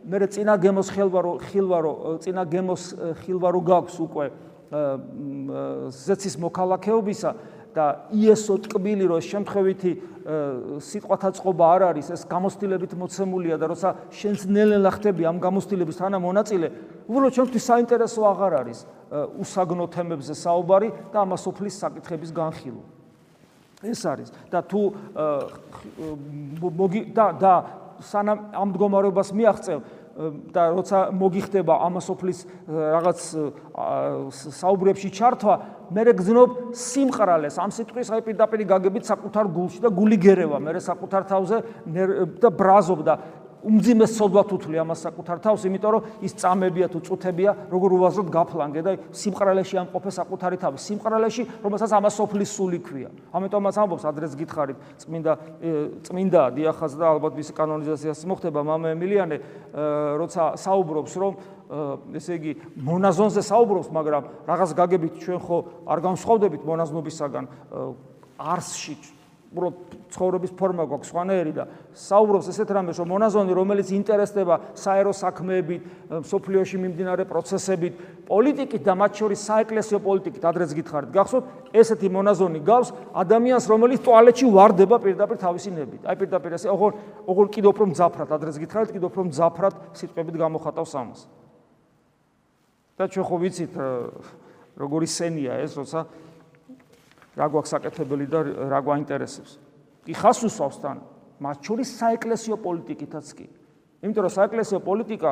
მე 0.07 0.27
წინა 0.31 0.55
გემოს 0.63 0.89
ხელვარო 0.95 1.33
ხილვარო 1.51 1.93
წინა 2.23 2.43
გემოს 2.47 2.83
ხილვარო 3.27 3.61
გაქვს 3.67 3.97
უკვე 4.07 4.27
ზეცის 5.91 6.37
მოქალაქეობისა 6.43 7.31
და 7.77 8.09
იესო 8.17 8.57
ტკბილი 8.65 9.05
რო 9.11 9.19
შემთხვევითი 9.21 9.93
სიტყვათა 10.81 11.31
წყობა 11.37 11.67
არ 11.77 11.83
არის 11.93 12.07
ეს 12.17 12.23
გამოსtildeებით 12.27 12.97
მოცემულია 12.99 13.59
და 13.61 13.67
როცა 13.71 13.91
შენს 14.11 14.49
ნელ-ნელა 14.49 14.91
ხდები 14.97 15.29
ამ 15.29 15.39
გამოსtildeების 15.45 16.01
თანა 16.01 16.19
მონაწილე 16.25 16.69
უბრალოდ 17.07 17.37
ჩვენთვის 17.37 17.65
საინტერესო 17.71 18.21
აღარ 18.33 18.53
არის 18.65 18.79
უსაგნო 19.45 19.87
თემებზე 19.93 20.35
საუბარი 20.35 20.89
და 21.13 21.19
ამასופლის 21.23 21.79
საკითხების 21.85 22.31
განხილვა. 22.35 22.85
ეს 23.87 24.01
არის. 24.09 24.29
და 24.51 24.59
თუ 24.65 24.81
მოგი 26.81 27.01
და 27.13 27.27
და 27.37 27.55
სანამ 28.01 28.39
ამ 28.57 28.69
მდგომარეობას 28.73 29.31
მიაღწევ 29.37 29.79
და 30.17 30.63
როცა 30.73 30.99
მოგიხდება 31.13 31.75
ამასופლის 31.87 32.39
რაღაც 32.73 33.21
საუბრებში 34.33 35.11
ჩართვა, 35.13 35.55
მე 35.93 36.03
გძნობ 36.17 36.51
სიმყრალეს 36.73 37.59
ამ 37.61 37.71
სიტყვის 37.77 38.13
აი 38.17 38.25
პირდაპირ 38.25 38.65
გაგებით 38.65 39.05
საკუთარ 39.13 39.51
გულში 39.53 39.81
და 39.85 39.93
გული 39.93 40.17
გერევა, 40.17 40.57
მე 40.57 40.81
საკუთარ 40.81 41.29
თავზე 41.29 41.57
და 42.41 42.49
ბრაზობ 42.49 43.01
და 43.05 43.15
უმძიმეს 43.67 44.13
სოდვათ 44.15 44.53
უთვლი 44.55 44.79
ამას 44.79 45.01
საკუთარ 45.07 45.39
თავს, 45.43 45.67
იმიტომ 45.67 45.91
რომ 45.97 46.03
ის 46.23 46.33
წამებია 46.39 46.87
თუ 46.87 46.99
წუთებია, 47.03 47.51
როგორ 47.67 47.91
უვაზროდ 47.99 48.29
გაფლანგე 48.31 48.81
და 48.87 48.93
სიმყრალეში 49.11 49.77
ამყოფე 49.83 50.11
საკუთარი 50.15 50.57
თავი, 50.63 50.79
სიმყრალეში, 50.87 51.43
რომელსაც 51.67 51.91
ამას 51.99 52.15
სოფლის 52.15 52.51
სული 52.55 52.79
ქვია. 52.87 53.11
ამიტომაც 53.35 53.75
ამბობს 53.83 54.05
ადრეს 54.07 54.39
გითხარით, 54.39 54.79
წმინდა 55.03 55.33
წმინდა 56.07 56.43
დიახაზ 56.55 56.93
და 56.95 57.05
ალბათ 57.11 57.33
მის 57.43 57.49
კანონიზაციას 57.59 58.21
მოხდება 58.31 58.61
მამა 58.63 58.95
ემილიანე, 58.95 59.37
როცა 60.15 60.43
საუბრობს, 60.63 61.13
რომ 61.19 61.33
ესე 62.15 62.39
იგი 62.39 62.53
მონაზონზე 62.79 63.43
საუბრობს, 63.43 63.91
მაგრამ 63.91 64.23
რაღაც 64.47 64.71
გაგებით 64.79 65.15
ჩვენ 65.19 65.39
ხო 65.43 65.57
არ 65.91 65.99
განსხვავდებით 66.07 66.63
მონაზნობისაგან 66.63 67.45
არსში 68.39 69.16
უბრალოდ 69.47 69.77
ცხოვრების 70.13 70.53
ფორმა 70.59 70.85
გვაქვს 70.91 71.11
სხვანაირი 71.13 71.53
და 71.57 71.65
საუბრობს 71.97 72.49
ესეთ 72.51 72.71
რამეს 72.77 72.99
რომ 73.01 73.09
მონაზონი 73.15 73.53
რომელიც 73.57 73.89
ინტერესდება 73.95 74.55
საერო 74.77 75.13
საქმეებით, 75.17 75.83
სოფლიოში 76.27 76.77
მიმდინარე 76.83 77.25
პროცესებით, 77.31 77.93
პოლიტიკით 78.27 78.83
და 78.87 78.95
მათ 79.01 79.13
შორის 79.21 79.45
საეკლესიო 79.47 79.99
პოლიტიკით 80.03 80.45
ადრეც 80.51 80.71
გითხარით, 80.77 81.11
გახსოვთ, 81.15 81.45
ესეთი 81.73 82.09
მონაზონი 82.11 82.61
გავს 82.67 82.89
ადამიანს 83.15 83.67
რომელიც 83.71 84.01
ტუალეტში 84.07 84.47
ვარდება 84.51 84.97
პირდაპირ 85.01 85.37
თავისი 85.41 85.71
ნებით. 85.73 86.03
აი 86.07 86.17
პირდაპირ 86.21 86.53
ესე 86.59 86.69
ოღონ 86.71 86.93
ოღონ 87.27 87.49
კიდევ 87.55 87.71
უფრო 87.71 87.85
მძაფრად 87.95 88.31
ადრეც 88.37 88.57
გითხარით, 88.61 88.91
კიდევ 88.95 89.09
უფრო 89.11 89.23
მძაფრად 89.31 89.75
სიტყვებით 89.95 90.37
გამოხატავს 90.43 90.93
ამას. 90.97 91.21
და 92.97 93.05
ჩვენ 93.13 93.25
ხო 93.29 93.37
ვიცით 93.45 93.73
როგორი 94.77 95.07
სენია 95.09 95.61
ეს, 95.61 95.77
როცა 95.77 96.01
რა 97.37 97.47
გვაქვს 97.53 97.73
საკეთებელი 97.77 98.27
და 98.33 98.39
რა 98.73 98.81
გვაინტერესებს. 98.81 99.53
კი 100.09 100.13
ხას 100.17 100.41
უსვავს 100.49 100.77
თან, 100.81 100.99
მათ 101.41 101.57
შორის 101.61 101.89
საეკლესიო 102.01 102.57
პოლიტიკითაც 102.65 103.27
კი. 103.37 103.47
იმიტომ 104.03 104.23
რომ 104.25 104.33
საეკლესიო 104.33 104.81
პოლიტიკა 104.81 105.31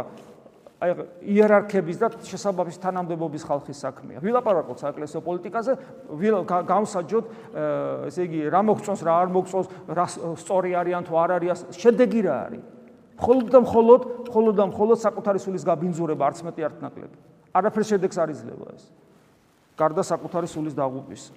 აი 0.84 0.90
იერარქების 1.32 1.96
და 1.96 2.06
შესაბამის 2.28 2.76
თანამდებობის 2.82 3.42
ხალხის 3.46 3.78
საქმეა. 3.78 4.18
ვილაპარაკოთ 4.20 4.78
საეკლესიო 4.84 5.20
პოლიტიკაზე, 5.24 5.72
გამსაჯოთ, 6.68 7.24
ესე 8.10 8.22
იგი, 8.26 8.40
რა 8.52 8.60
მოგწონს, 8.68 9.00
რა 9.06 9.12
არ 9.22 9.28
მოგწონს, 9.32 9.68
რა 9.88 10.06
სწორი 10.36 10.70
არიან 10.76 11.02
თუ 11.08 11.14
არ 11.14 11.30
არის, 11.40 11.60
შედეგი 11.72 12.20
რა 12.26 12.36
არის. 12.50 12.64
მხოლოდ 13.14 13.46
და 13.54 13.58
მხოლოდ, 13.64 14.00
მხოლოდ 14.28 14.54
და 14.58 14.64
მხოლოდ 14.74 14.98
საკუთარი 14.98 15.38
სულის 15.38 15.64
გაბინძურება 15.64 16.22
არც 16.26 16.38
მეტი 16.42 16.60
არც 16.66 16.76
ნაკლები. 16.82 17.16
არაფერ 17.54 17.84
შედეგს 17.94 18.16
არ 18.18 18.28
იძლევა 18.34 18.66
ეს. 18.74 18.84
გარდა 19.78 20.02
საკუთარი 20.02 20.48
სულის 20.50 20.74
დაღუპვისა. 20.74 21.32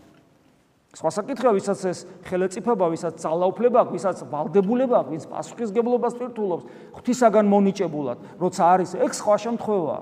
სხვა 0.98 1.10
საკითხია, 1.14 1.52
ვისაც 1.54 1.82
ეს 1.94 2.00
ხელეწიფება, 2.26 2.86
ვისაც 2.90 3.22
ძალაუფლება 3.22 3.86
აქვს, 3.86 3.94
ვისაც 3.94 4.18
ვალდებულება 4.34 4.96
აქვს, 4.98 5.12
ვინც 5.14 5.26
პასუხისგებლობას 5.30 6.14
პირთულობს, 6.18 6.64
ღვთისაგან 6.98 7.46
მონიჭებულად, 7.54 8.18
როცა 8.42 8.62
არის 8.74 8.90
ეგ 9.06 9.12
სხვა 9.14 9.36
შემთხვევაა. 9.46 10.02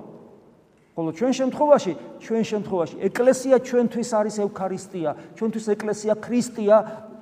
ხოლო 0.95 1.11
ჩვენ 1.11 1.33
შემთხვევაში, 1.35 1.93
ჩვენ 2.23 2.43
შემთხვევაში 2.47 2.95
ეკლესია 3.03 3.55
ჩვენთვის 3.59 4.09
არის 4.15 4.35
ევქარისტია, 4.47 5.09
ჩვენთვის 5.35 5.65
ეკლესია 5.75 6.13
ქრისტია 6.15 6.75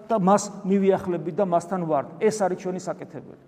და 0.06 0.16
მას 0.22 0.44
მივიახლებით 0.62 1.36
და 1.42 1.46
მასთან 1.50 1.82
ვართ. 1.90 2.08
ეს 2.22 2.38
არის 2.46 2.58
ჩვენი 2.62 2.82
საკეთებელი. 2.86 3.44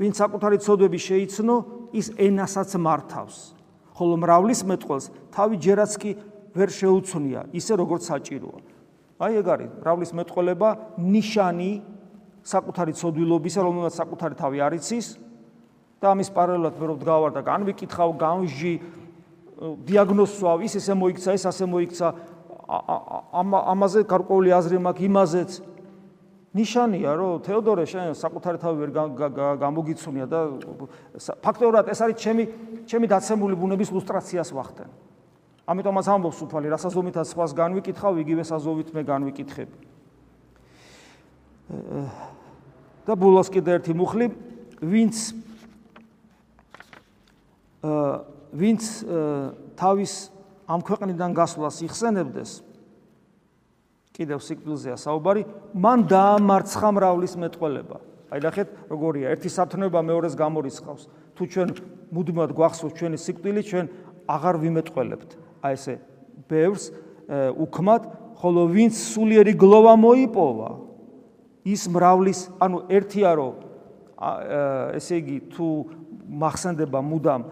ვინც 0.00 0.14
საკუთარი 0.16 0.56
ცოდვები 0.64 0.96
შეიცნო, 0.96 1.56
ის 1.92 2.06
ენასაც 2.16 2.70
მართავს. 2.80 3.36
ხოლო 4.00 4.16
მრავლის 4.16 4.60
მეტყველს 4.64 5.06
თავი 5.28 5.56
ჯერაც 5.60 5.92
კი 6.00 6.10
ვერ 6.54 6.68
შეუცვნია 6.70 7.40
ისე 7.54 7.72
როგორც 7.78 8.02
საჭიროა. 8.10 8.58
აი 9.20 9.32
ეგ 9.40 9.46
არის 9.52 9.70
რავლის 9.84 10.10
მეტყოლება 10.16 10.68
ნიშანი 10.96 11.72
საკუთარი 12.40 12.92
ცოდვილობისა, 12.96 13.60
რომელსაც 13.60 13.94
საკუთარი 14.00 14.34
თავი 14.40 14.58
არიცის 14.64 15.06
და 16.00 16.06
ამის 16.16 16.28
პარალელად 16.32 16.74
მე 16.80 16.86
რო 16.88 16.96
დგავარ 17.04 17.30
და 17.36 17.42
განვიკითხავ, 17.44 18.10
განვიჟი, 18.16 18.74
დიაგნოზსვავ, 19.60 20.64
ის 20.64 20.74
ესე 20.80 20.94
მოიქცა, 20.96 21.30
ეს 21.36 21.44
ასე 21.52 21.64
მოიქცა, 21.68 22.06
ამაზე 23.74 24.00
გარკვეული 24.08 24.50
აზრი 24.56 24.78
მაქვს 24.80 25.04
იმაზეც. 25.10 25.50
ნიშანია, 26.50 27.10
რომ 27.14 27.46
თეოდორე 27.46 27.84
შენ 27.86 28.10
საკუთარი 28.18 28.58
თავი 28.58 28.76
ვერ 28.82 28.90
გამოგიცუნია 29.62 30.26
და 30.26 30.38
ფაქტობრივად 31.46 31.86
ეს 31.94 32.00
არის 32.02 32.16
ჩემი 32.18 32.44
ჩემი 32.90 33.06
დაცემული 33.06 33.54
ბუნების 33.54 33.94
ილუსტრაციას 33.94 34.50
ვახდენ. 34.50 34.90
ამიტომაც 35.70 36.06
ამბობს 36.10 36.40
უფალი, 36.46 36.72
რასაზომითაც 36.74 37.30
სხვას 37.30 37.54
განვიკითხავ, 37.54 38.18
იგივე 38.24 38.42
საზოვით 38.42 38.90
მე 38.90 39.02
განვიკითხები. 39.06 39.76
და 43.06 43.12
ბულოს 43.14 43.48
კიდე 43.50 43.78
ერთი 43.78 43.94
მუხლი, 43.94 44.26
ვინც 44.82 45.16
აა 47.86 48.40
ვინც 48.50 48.82
თავის 49.78 50.12
ამ 50.66 50.80
ქვეყნიდან 50.82 51.30
გასვლას 51.34 51.82
იხსენებდეს 51.86 52.50
კიდევ 54.14 54.42
სიკვდილზეა 54.42 54.96
საუბარი, 55.00 55.46
მან 55.72 55.98
დაამარცხა 56.10 56.88
მრავლის 56.92 57.34
მეტყველება. 57.40 57.98
აი 58.30 58.40
ნახეთ, 58.44 58.68
როგორია, 58.90 59.32
ერთი 59.34 59.48
საფრთხეობა 59.48 60.00
მეორეს 60.04 60.34
გამორიცხავს. 60.36 61.02
თუ 61.34 61.42
ჩვენ 61.50 61.68
მუდმივად 62.10 62.50
გვახსოვს 62.52 62.94
ჩვენი 63.00 63.18
სიკვდილი, 63.18 63.60
ჩვენ 63.64 63.86
აღარ 64.28 64.54
ვიმეტყველებთ. 64.60 65.30
აი 65.60 65.76
ესე 65.76 65.94
ბევრს 66.50 66.84
უქმად, 67.60 68.06
ხოლო 68.40 68.62
ვინც 68.72 68.96
სულიერი 68.96 69.52
გლოვა 69.60 69.94
მოიპოვა, 70.00 70.70
ის 71.68 71.82
მრავლის, 71.92 72.40
ანუ 72.62 72.78
ერთია 72.88 73.32
რომ 73.36 73.54
ესე 74.96 75.20
იგი 75.20 75.36
თუ 75.52 75.68
მახსენდება 76.40 77.00
მუდამ 77.04 77.42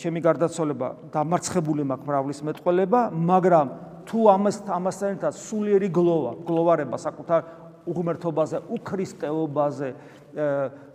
ჩემი 0.00 0.20
გარდაცვალება 0.24 0.88
დამარცხებული 1.12 1.84
მაქვს 1.88 2.08
მრავლის 2.08 2.40
მეტყოლება, 2.48 3.00
მაგრამ 3.16 3.70
თუ 4.08 4.18
ამას 4.34 4.56
ამასთან 4.68 5.14
ერთად 5.16 5.36
სულიერი 5.40 5.88
გლოვა, 5.88 6.32
გლოვარება 6.44 6.96
საკუთარ 7.00 7.40
უღმერთობაზე, 7.88 8.60
უქრისტეობაზე, 8.76 9.88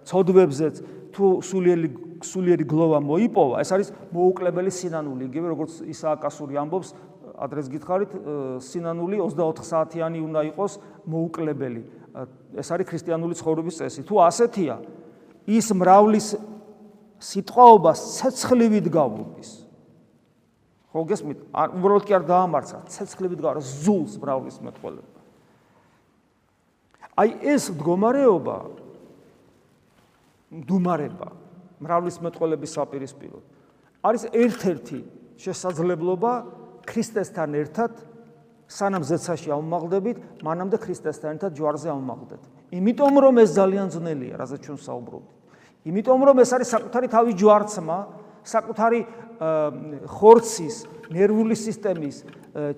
ცოდვებზეც 0.05 0.75
თუ 1.15 1.39
სულიერი 1.39 1.89
სულიერი 2.25 2.65
გლოვა 2.67 2.99
მოიპოვა, 3.03 3.61
ეს 3.63 3.71
არის 3.75 3.89
მოუკლებელი 4.11 4.71
სინანული, 4.71 5.27
იგივე 5.29 5.47
როგორც 5.53 5.73
ისააკასური 5.87 6.57
ამბობს, 6.59 6.89
ადრეს 7.35 7.67
გითხარით, 7.71 8.11
სინანული 8.63 9.19
24 9.19 9.63
საათიანი 9.67 10.19
უნდა 10.23 10.41
იყოს 10.55 10.79
მოუკლებელი. 11.05 11.81
ეს 12.55 12.67
არის 12.71 12.87
ქრისტიანული 12.87 13.35
ცხოვრების 13.35 13.75
წესი. 13.75 14.01
თუ 14.07 14.15
ასეთია, 14.23 14.75
ის 15.47 15.67
მრავლის 15.75 16.27
სიტყვაობას 17.19 17.99
ცეცხლივით 18.15 18.87
გავუდის. 18.87 19.49
ხო 20.95 20.99
გესმით? 21.11 21.39
უბრალოდ 21.51 22.03
კი 22.07 22.13
არ 22.15 22.23
დაამარცხა, 22.23 22.79
ცეცხლივით 22.87 23.39
გავარ 23.43 23.59
ზულს 23.59 24.15
მრავლის 24.15 24.57
მეტყოლება. 24.63 25.11
აი 27.19 27.29
ეს 27.43 27.71
მდგომარეობა 27.75 28.84
მდუმარება 30.61 31.29
მრავლის 31.83 32.17
მეტყოლების 32.23 32.71
საპირისპიროდ 32.77 33.43
არის 34.05 34.23
ერთ-ერთი 34.31 34.99
შესაძლებლობა 35.41 36.31
ქრისტესთან 36.85 37.57
ერთად 37.61 37.91
სანამ 38.65 39.03
ზეცაში 39.05 39.53
ავმაღლდებით, 39.53 40.17
მანამდე 40.45 40.77
ქრისტესთან 40.81 41.37
ერთად 41.37 41.57
ჯვარზე 41.57 41.89
ავმაღლდეთ. 41.93 42.41
იმიტომ 42.73 43.13
რომ 43.25 43.35
ეს 43.41 43.49
ძალიან 43.57 43.87
ძნელია, 43.93 44.35
რაზეც 44.41 44.61
ჩვენ 44.65 44.77
საუბრობთ. 44.85 45.27
იმიტომ 45.85 46.19
რომ 46.25 46.37
ეს 46.41 46.49
არის 46.57 46.69
საკუთარი 46.73 47.07
თავი 47.13 47.31
ჯვარცმა, 47.41 47.97
საკუთარი 48.45 48.99
ხორცის, 50.15 50.75
ნერვული 51.13 51.55
სისტემის, 51.57 52.17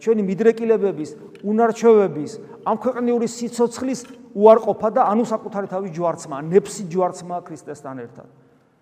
ჩვენი 0.04 0.22
მიდრეკილებების, 0.28 1.10
უნარჩვევების, 1.44 2.32
ამ 2.68 2.76
ქვეყნიური 2.84 3.28
სიცოცხლის 3.32 4.00
უარყოფა 4.38 4.90
და 4.94 5.02
ანუ 5.10 5.24
საკუთარი 5.26 5.68
თავი 5.72 5.90
ჯვარცმა, 5.98 6.38
ნეფსი 6.46 6.84
ჯვარცმა 6.94 7.42
ქრისტესთან 7.42 7.98
ერთად. 8.06 8.30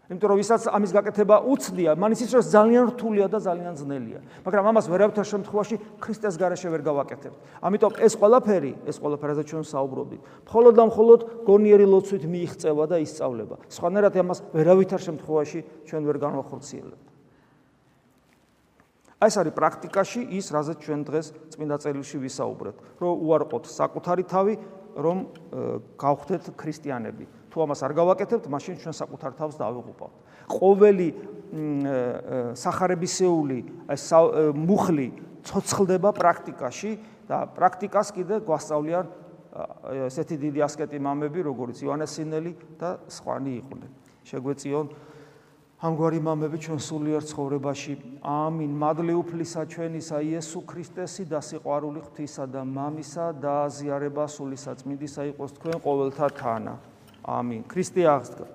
იმიტომ 0.05 0.29
რომ 0.29 0.37
ვისაც 0.37 0.61
ამის 0.69 0.91
გაკეთება 0.93 1.35
უცდია, 1.49 1.95
მან 1.97 2.13
იცის 2.13 2.29
რომ 2.37 2.43
ძალიან 2.45 2.83
რთულია 2.93 3.25
და 3.25 3.39
ძალიან 3.41 3.73
ძნელია. 3.73 4.19
მაგრამ 4.45 4.65
ამას 4.69 4.85
ვერავითარ 4.85 5.25
შემთხვევაში 5.25 5.75
ქრისტეს 5.97 6.35
გარეშე 6.37 6.69
ვერ 6.69 6.81
გავაკეთებთ. 6.85 7.37
ამიტომ 7.65 7.91
ეს 8.05 8.13
ყველაფერი, 8.13 8.71
ეს 8.85 9.01
ყველაფერზე 9.01 9.43
ჩვენ 9.49 9.63
საუბრობთ. 9.65 10.21
მხოლოდ 10.45 10.73
და 10.77 10.83
მხოლოდ 10.93 11.19
გონიერი 11.49 11.85
ლოცვით 11.89 12.23
მიიღწევა 12.29 12.85
და 12.85 12.97
ისწავლება. 13.01 13.55
სხვანაირად 13.65 14.13
ამას 14.13 14.39
ვერავითარ 14.53 15.01
შემთხვევაში 15.09 15.59
ჩვენ 15.89 16.01
ვერ 16.05 16.17
განვახორციელებთ. 16.21 17.05
აი 19.15 19.29
ეს 19.31 19.35
არის 19.41 19.53
პრაქტიკაში 19.57 20.21
ის, 20.37 20.45
რაზეც 20.53 20.77
ჩვენ 20.85 21.01
დღეს 21.07 21.27
წმინდა 21.55 21.75
წერილში 21.81 22.17
ვისაუბრეთ, 22.19 22.77
რომ 23.01 23.13
უარყოთ 23.25 23.63
საკუთარი 23.73 24.23
თავი, 24.29 24.53
რომ 24.95 25.17
გავხდეთ 25.99 26.43
ქრისტიანები. 26.55 27.25
თუ 27.51 27.57
ამას 27.63 27.79
არ 27.83 27.93
გავაკეთებთ, 27.95 28.45
მაშინ 28.51 28.75
ჩვენ 28.79 28.95
საკუთარ 28.95 29.31
თავს 29.35 29.55
დავიღუპავთ. 29.59 30.15
ყოველი 30.49 31.07
სახარებისეული 32.55 33.59
ეს 33.91 34.05
მუხლი 34.55 35.07
ცოცხლდება 35.45 36.09
პრაქტიკაში 36.15 36.91
და 37.29 37.37
პრაქტიკას 37.55 38.07
კიდე 38.15 38.35
გვასწავლიან 38.43 39.05
ესეთი 40.09 40.35
დიდი 40.35 40.59
ასკეტი 40.67 40.99
მამები, 40.99 41.39
როგორც 41.47 41.79
ივანე 41.79 42.07
სინელი 42.11 42.51
და 42.75 42.99
სხვანი 43.07 43.51
იყვნენ. 43.63 43.91
შეგვეციონ 44.25 44.85
ამგვარი 45.85 46.19
მამები 46.25 46.57
ჩვენ 46.65 46.79
სულიერ 46.81 47.23
ცხოვრებაში. 47.29 47.93
ამინ. 48.25 48.71
მადლი 48.83 49.13
უფლისა 49.21 49.61
ჩვენისა 49.69 50.17
იესო 50.25 50.59
ქრისტესი 50.65 51.23
და 51.29 51.39
სიყვარული 51.45 52.01
ღვთისა 52.05 52.45
და 52.49 52.61
მამისა 52.65 53.25
და 53.37 53.51
აზიარება 53.69 54.25
სული 54.25 54.57
საწმინდისა 54.57 55.21
იყოს 55.31 55.51
თქვენ 55.57 55.77
ყოველთა 55.85 56.27
თანა. 56.41 56.73
ამინ. 57.21 57.61
ქრისტე 57.69 58.01
აღსდგა. 58.15 58.45